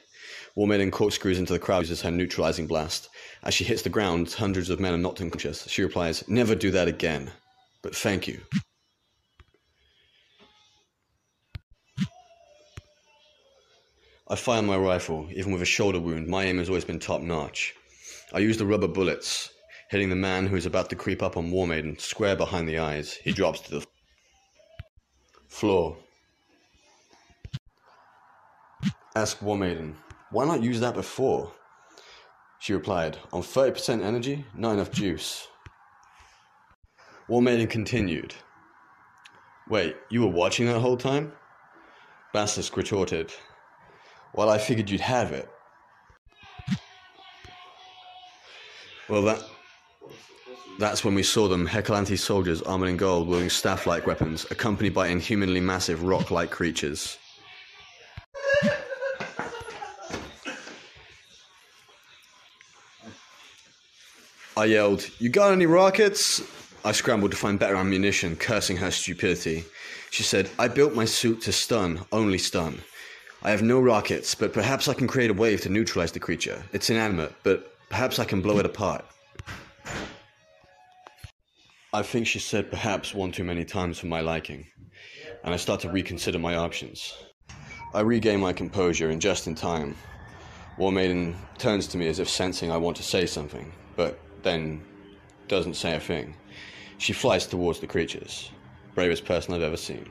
War 0.57 0.67
Maiden 0.67 0.91
corkscrews 0.91 1.39
into 1.39 1.53
the 1.53 1.59
crowd 1.59 1.81
uses 1.81 2.03
her 2.03 2.11
neutralizing 2.11 2.67
blast. 2.67 3.09
As 3.43 3.55
she 3.55 3.65
hits 3.65 3.83
the 3.83 3.89
ground, 3.89 4.33
hundreds 4.33 4.69
of 4.71 4.81
men 4.81 4.95
are 4.95 4.99
knocked 4.99 5.21
unconscious. 5.21 5.67
She 5.69 5.83
replies, 5.83 6.29
Never 6.29 6.55
do 6.55 6.71
that 6.73 6.89
again. 6.89 7.31
But 7.83 7.95
thank 7.95 8.27
you. 8.27 8.41
I 14.29 14.37
fire 14.37 14.63
my 14.63 14.77
rifle, 14.77 15.29
even 15.33 15.53
with 15.53 15.63
a 15.63 15.67
shoulder 15.67 15.99
wound. 15.99 16.29
My 16.29 16.45
aim 16.45 16.59
has 16.59 16.69
always 16.69 16.85
been 16.85 17.01
top 17.01 17.21
notch. 17.21 17.75
I 18.33 18.39
use 18.39 18.57
the 18.59 18.67
rubber 18.67 18.87
bullets, 18.87 19.51
hitting 19.91 20.09
the 20.09 20.15
man 20.15 20.47
who 20.47 20.55
is 20.55 20.67
about 20.67 20.89
to 20.91 20.97
creep 20.97 21.21
up 21.21 21.37
on 21.37 21.51
War 21.51 21.67
Maiden 21.67 21.99
square 21.99 22.37
behind 22.37 22.69
the 22.69 22.79
eyes. 22.79 23.15
He 23.15 23.33
drops 23.33 23.61
to 23.63 23.71
the 23.71 23.87
floor. 25.49 25.97
Ask 29.17 29.43
War 29.43 29.59
Maiden, 29.59 29.97
why 30.31 30.45
not 30.45 30.63
use 30.63 30.81
that 30.81 30.95
before? 30.95 31.53
She 32.61 32.73
replied, 32.73 33.19
on 33.33 33.43
30% 33.43 34.03
energy, 34.03 34.45
not 34.55 34.73
enough 34.73 34.91
juice. 34.91 35.49
War 37.29 37.41
Maiden 37.41 37.67
continued, 37.67 38.35
Wait, 39.69 39.97
you 40.11 40.21
were 40.21 40.27
watching 40.27 40.67
that 40.67 40.81
whole 40.81 40.97
time? 40.97 41.33
Basilisk 42.33 42.77
retorted, 42.77 43.33
Well, 44.35 44.51
I 44.51 44.59
figured 44.59 44.91
you'd 44.91 45.01
have 45.01 45.33
it. 45.33 45.49
Well, 49.09 49.23
that. 49.23 49.43
That's 50.79 51.05
when 51.05 51.15
we 51.15 51.25
saw 51.25 51.49
them, 51.49 51.67
Hecalanti 51.67 52.19
soldiers 52.19 52.63
armored 52.63 52.89
in 52.89 52.97
gold, 52.97 53.29
wielding 53.29 53.51
staff 53.51 53.87
like 53.87 54.07
weapons, 54.07 54.47
accompanied 54.51 54.95
by 54.95 55.09
inhumanly 55.09 55.61
massive 55.61 56.05
rock 56.05 56.31
like 56.31 56.51
creatures. 56.51 57.19
I 64.57 64.65
yelled, 64.65 65.09
You 65.19 65.29
got 65.29 65.53
any 65.53 65.67
rockets? 65.67 66.43
I 66.85 66.93
scrambled 66.93 67.31
to 67.31 67.37
find 67.37 67.59
better 67.59 67.77
ammunition, 67.77 68.37
cursing 68.37 68.77
her 68.79 68.91
stupidity. 68.91 69.65
She 70.11 70.23
said, 70.23 70.51
I 70.59 70.69
built 70.69 70.95
my 70.95 71.05
suit 71.05 71.43
to 71.43 71.53
stun, 71.53 72.01
only 72.11 72.39
stun. 72.39 72.81
I 73.43 73.51
have 73.51 73.63
no 73.63 73.81
rockets, 73.81 74.35
but 74.35 74.53
perhaps 74.53 74.89
I 74.89 74.95
can 74.95 75.07
create 75.07 75.31
a 75.31 75.35
wave 75.35 75.61
to 75.63 75.69
neutralize 75.69 76.13
the 76.13 76.21
creature. 76.21 76.63
It's 76.73 76.91
inanimate, 76.91 77.33
but 77.43 77.75
perhaps 77.89 78.19
I 78.19 78.25
can 78.25 78.43
blow 78.43 78.59
it 78.59 78.67
apart. 78.67 79.05
I 81.93 82.03
think 82.03 82.27
she 82.27 82.39
said 82.39 82.71
perhaps 82.71 83.15
one 83.15 83.33
too 83.33 83.45
many 83.45 83.65
times 83.65 83.99
for 83.99 84.07
my 84.07 84.21
liking, 84.21 84.67
and 85.45 85.55
I 85.55 85.57
start 85.57 85.81
to 85.81 85.91
reconsider 85.91 86.39
my 86.39 86.57
options. 86.57 87.15
I 87.95 88.01
regain 88.01 88.41
my 88.41 88.53
composure, 88.53 89.11
and 89.11 89.21
just 89.21 89.47
in 89.47 89.55
time, 89.55 89.97
War 90.77 90.93
Maiden 90.93 91.37
turns 91.59 91.87
to 91.89 91.99
me 91.99 92.09
as 92.09 92.19
if 92.19 92.29
sensing 92.29 92.71
I 92.71 92.77
want 92.77 92.97
to 92.99 93.03
say 93.03 93.27
something, 93.27 93.73
but 93.97 94.19
then 94.43 94.83
doesn't 95.49 95.75
say 95.75 95.97
a 95.97 96.01
thing. 96.01 96.37
She 96.99 97.13
flies 97.13 97.47
towards 97.47 97.81
the 97.81 97.87
creatures. 97.87 98.51
Bravest 98.95 99.25
person 99.25 99.55
I've 99.55 99.63
ever 99.63 99.77
seen. 99.77 100.09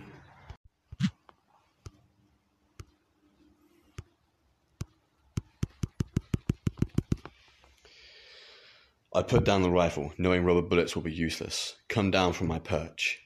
I 9.14 9.24
put 9.24 9.44
down 9.44 9.64
the 9.64 9.70
rifle, 9.70 10.14
knowing 10.18 10.44
rubber 10.44 10.62
bullets 10.62 10.96
will 10.96 11.02
be 11.02 11.12
useless, 11.12 11.76
come 11.90 12.12
down 12.12 12.32
from 12.32 12.48
my 12.48 12.60
perch. 12.60 13.20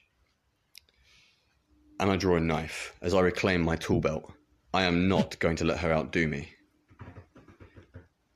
And 2.00 2.10
I 2.10 2.16
draw 2.16 2.36
a 2.36 2.40
knife 2.40 2.94
as 3.02 3.14
I 3.14 3.20
reclaim 3.20 3.60
my 3.60 3.76
tool 3.76 4.00
belt. 4.00 4.32
I 4.72 4.84
am 4.84 5.08
not 5.08 5.38
going 5.38 5.56
to 5.56 5.64
let 5.64 5.78
her 5.78 5.92
outdo 5.92 6.26
me. 6.26 6.48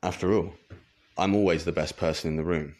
After 0.02 0.34
all, 0.34 0.52
I'm 1.18 1.34
always 1.34 1.64
the 1.64 1.72
best 1.72 1.96
person 1.96 2.30
in 2.30 2.36
the 2.36 2.44
room. 2.44 2.76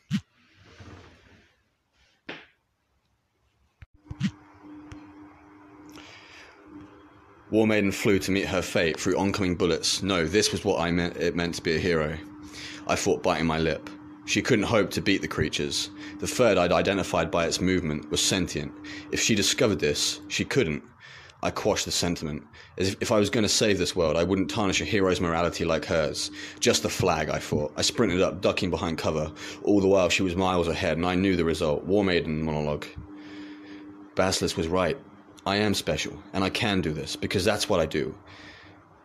War 7.50 7.66
Maiden 7.66 7.90
flew 7.90 8.18
to 8.20 8.30
meet 8.30 8.46
her 8.46 8.62
fate 8.62 9.00
through 9.00 9.18
oncoming 9.18 9.56
bullets. 9.56 10.02
No, 10.02 10.26
this 10.26 10.52
was 10.52 10.64
what 10.64 10.80
I 10.80 10.90
meant 10.90 11.16
it 11.16 11.34
meant 11.34 11.54
to 11.54 11.62
be 11.62 11.76
a 11.76 11.78
hero. 11.78 12.16
I 12.86 12.94
fought 12.94 13.22
biting 13.22 13.46
my 13.46 13.58
lip. 13.58 13.88
She 14.26 14.42
couldn't 14.42 14.66
hope 14.66 14.90
to 14.90 15.00
beat 15.00 15.22
the 15.22 15.28
creatures. 15.28 15.88
The 16.20 16.26
third 16.26 16.58
I'd 16.58 16.72
identified 16.72 17.30
by 17.30 17.46
its 17.46 17.62
movement 17.62 18.10
was 18.10 18.20
sentient. 18.20 18.72
If 19.10 19.20
she 19.20 19.34
discovered 19.34 19.80
this, 19.80 20.20
she 20.28 20.44
couldn't. 20.44 20.82
I 21.42 21.50
quashed 21.50 21.84
the 21.84 21.92
sentiment. 21.92 22.42
As 22.78 22.88
if, 22.88 23.02
if 23.02 23.12
I 23.12 23.18
was 23.18 23.30
going 23.30 23.44
to 23.44 23.48
save 23.48 23.78
this 23.78 23.94
world, 23.94 24.16
I 24.16 24.24
wouldn't 24.24 24.50
tarnish 24.50 24.80
a 24.80 24.84
hero's 24.84 25.20
morality 25.20 25.64
like 25.64 25.84
hers. 25.84 26.32
Just 26.58 26.82
the 26.82 26.88
flag, 26.88 27.28
I 27.28 27.38
thought. 27.38 27.72
I 27.76 27.82
sprinted 27.82 28.20
up, 28.20 28.40
ducking 28.40 28.70
behind 28.70 28.98
cover. 28.98 29.32
All 29.62 29.80
the 29.80 29.86
while, 29.86 30.08
she 30.08 30.24
was 30.24 30.34
miles 30.34 30.66
ahead, 30.66 30.96
and 30.96 31.06
I 31.06 31.14
knew 31.14 31.36
the 31.36 31.44
result. 31.44 31.84
War 31.84 32.02
Maiden 32.02 32.42
monologue. 32.42 32.86
Basilisk 34.16 34.56
was 34.56 34.66
right. 34.66 34.98
I 35.46 35.56
am 35.56 35.74
special, 35.74 36.20
and 36.32 36.42
I 36.42 36.50
can 36.50 36.80
do 36.80 36.92
this, 36.92 37.14
because 37.14 37.44
that's 37.44 37.68
what 37.68 37.78
I 37.78 37.86
do. 37.86 38.16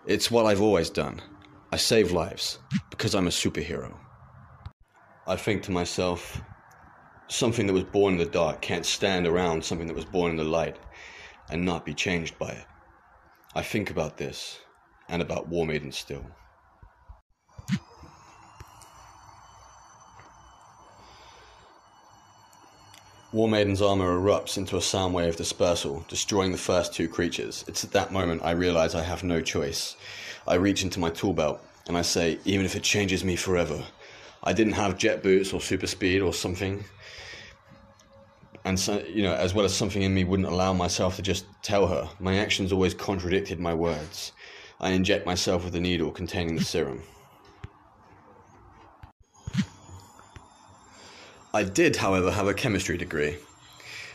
It's 0.08 0.32
what 0.32 0.48
I've 0.48 0.62
always 0.62 0.90
done. 0.90 1.22
I 1.72 1.78
save 1.78 2.12
lives, 2.12 2.58
because 2.90 3.14
I'm 3.14 3.28
a 3.28 3.32
superhero. 3.32 3.94
I 5.28 5.36
think 5.36 5.62
to 5.64 5.72
myself, 5.72 6.42
something 7.28 7.68
that 7.68 7.74
was 7.74 7.84
born 7.84 8.14
in 8.14 8.20
the 8.20 8.26
dark 8.26 8.62
can't 8.62 8.86
stand 8.86 9.28
around 9.28 9.64
something 9.64 9.88
that 9.88 9.96
was 9.96 10.06
born 10.06 10.32
in 10.32 10.38
the 10.38 10.44
light 10.44 10.78
and 11.50 11.64
not 11.64 11.86
be 11.86 11.94
changed 11.94 12.38
by 12.38 12.50
it. 12.50 12.66
I 13.56 13.62
think 13.62 13.90
about 13.90 14.18
this 14.18 14.60
and 15.10 15.22
about 15.22 15.48
War 15.48 15.66
Maiden 15.66 15.92
still. 15.92 16.26
War 23.34 23.50
Maiden's 23.50 23.82
armor 23.82 24.16
erupts 24.16 24.58
into 24.58 24.78
a 24.78 24.82
sound 24.82 25.16
wave 25.16 25.36
dispersal, 25.36 26.06
destroying 26.08 26.52
the 26.52 26.58
first 26.58 26.94
two 26.94 27.08
creatures. 27.08 27.66
It's 27.68 27.84
at 27.84 27.92
that 27.94 28.12
moment 28.12 28.44
I 28.44 28.52
realize 28.52 28.94
I 28.94 29.02
have 29.02 29.24
no 29.24 29.42
choice. 29.42 29.96
I 30.48 30.54
reach 30.56 30.84
into 30.84 31.00
my 31.00 31.10
tool 31.10 31.34
belt 31.34 31.60
and 31.88 31.98
I 31.98 32.04
say, 32.04 32.38
even 32.46 32.64
if 32.66 32.76
it 32.76 32.84
changes 32.84 33.24
me 33.24 33.36
forever, 33.36 33.84
I 34.44 34.54
didn't 34.54 34.74
have 34.74 35.00
jet 35.00 35.24
boots 35.24 35.52
or 35.52 35.62
super 35.62 35.88
speed 35.88 36.22
or 36.22 36.32
something. 36.32 36.86
And 38.66 38.80
so, 38.80 39.04
you 39.08 39.24
know, 39.24 39.34
as 39.34 39.54
well 39.54 39.66
as 39.66 39.74
something 39.74 40.02
in 40.02 40.14
me 40.14 40.24
wouldn't 40.24 40.48
allow 40.48 40.74
myself 40.74 41.18
to 41.18 41.22
just 41.22 41.46
tell 41.62 41.88
her. 41.88 42.10
My 42.20 42.38
actions 42.38 42.72
always 42.72 42.94
contradicted 42.94 43.60
my 43.60 43.74
words. 43.74 44.32
I 44.80 44.92
inject 44.92 45.26
myself 45.26 45.66
with 45.66 45.76
a 45.76 45.80
needle 45.80 46.12
containing 46.12 46.56
the 46.56 46.64
serum. 46.64 47.04
I 51.54 51.64
did, 51.64 51.98
however, 51.98 52.32
have 52.32 52.48
a 52.48 52.54
chemistry 52.54 52.98
degree. 52.98 53.38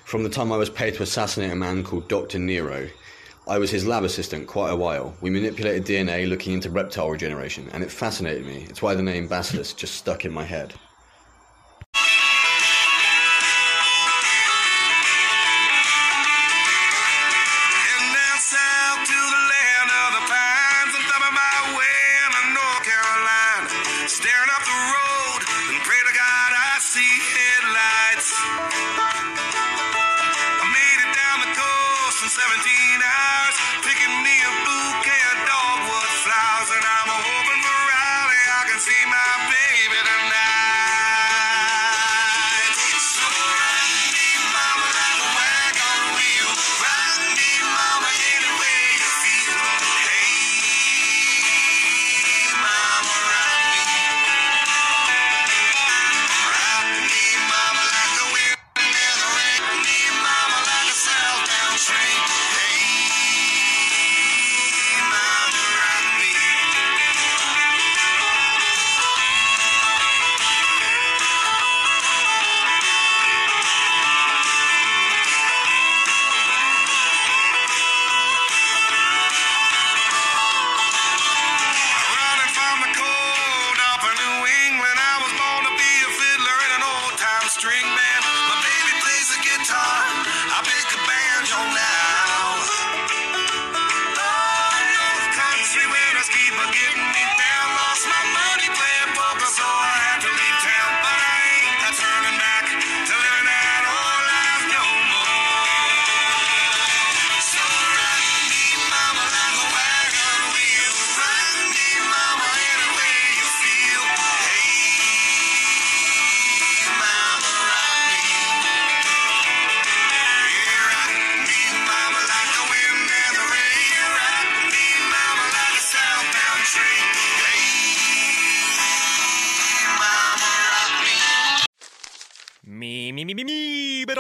From 0.05 0.25
the 0.25 0.31
time 0.31 0.51
I 0.51 0.57
was 0.57 0.71
paid 0.71 0.95
to 0.95 1.03
assassinate 1.03 1.53
a 1.53 1.57
man 1.57 1.85
called 1.85 2.09
Dr. 2.09 2.39
Nero, 2.39 2.89
I 3.47 3.59
was 3.59 3.71
his 3.71 3.87
lab 3.87 4.05
assistant 4.05 4.49
quite 4.49 4.71
a 4.71 4.77
while. 4.77 5.15
We 5.21 5.31
manipulated 5.31 5.85
DNA 5.85 6.29
looking 6.29 6.55
into 6.55 6.69
reptile 6.69 7.11
regeneration, 7.11 7.69
and 7.73 7.85
it 7.85 7.91
fascinated 7.91 8.45
me. 8.45 8.67
It's 8.69 8.83
why 8.83 8.95
the 8.95 9.03
name 9.03 9.29
Basilisk 9.29 9.77
just 9.77 9.95
stuck 9.95 10.25
in 10.25 10.33
my 10.33 10.45
head. 10.45 10.75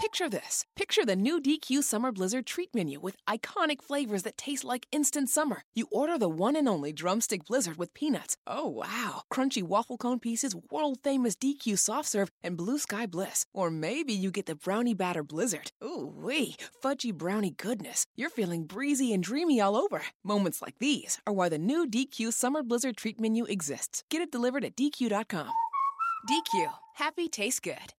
Picture 0.00 0.28
this. 0.28 0.64
Picture 0.74 1.04
the 1.04 1.14
new 1.14 1.40
DQ 1.40 1.82
Summer 1.82 2.10
Blizzard 2.12 2.46
treat 2.46 2.74
menu 2.74 2.98
with 2.98 3.16
iconic 3.28 3.82
flavors 3.82 4.22
that 4.24 4.36
taste 4.36 4.64
like 4.64 4.86
instant 4.90 5.28
summer. 5.28 5.62
You 5.74 5.86
order 5.92 6.18
the 6.18 6.28
one 6.28 6.56
and 6.56 6.68
only 6.68 6.92
drumstick 6.92 7.44
blizzard 7.44 7.76
with 7.76 7.94
peanuts. 7.94 8.36
Oh, 8.46 8.68
wow. 8.68 9.22
Crunchy 9.32 9.62
waffle 9.62 9.96
cone 9.96 10.18
pieces, 10.18 10.56
world 10.70 10.98
famous 11.04 11.36
DQ 11.36 11.78
soft 11.78 12.08
serve, 12.08 12.30
and 12.42 12.56
blue 12.56 12.78
sky 12.78 13.06
bliss. 13.06 13.46
Or 13.52 13.70
maybe 13.70 14.12
you 14.12 14.30
get 14.30 14.46
the 14.46 14.54
brownie 14.56 14.94
batter 14.94 15.22
blizzard. 15.22 15.70
Ooh, 15.84 16.12
wee. 16.14 16.56
Fudgy 16.82 17.12
brownie 17.14 17.54
goodness. 17.56 18.06
You're 18.16 18.30
feeling 18.30 18.64
breezy 18.64 19.12
and 19.12 19.22
dreamy 19.22 19.60
all 19.60 19.76
over. 19.76 20.02
Moments 20.24 20.62
like 20.62 20.78
these 20.78 21.20
are 21.26 21.32
why 21.32 21.48
the 21.48 21.58
new 21.58 21.86
DQ 21.86 22.32
Summer 22.32 22.62
Blizzard 22.62 22.96
treat 22.96 23.20
menu 23.20 23.44
exists. 23.44 24.02
Get 24.10 24.22
it 24.22 24.32
delivered 24.32 24.64
at 24.64 24.76
DQ.com. 24.76 25.50
DQ. 26.28 26.72
Happy 26.94 27.28
tastes 27.28 27.60
good. 27.60 27.94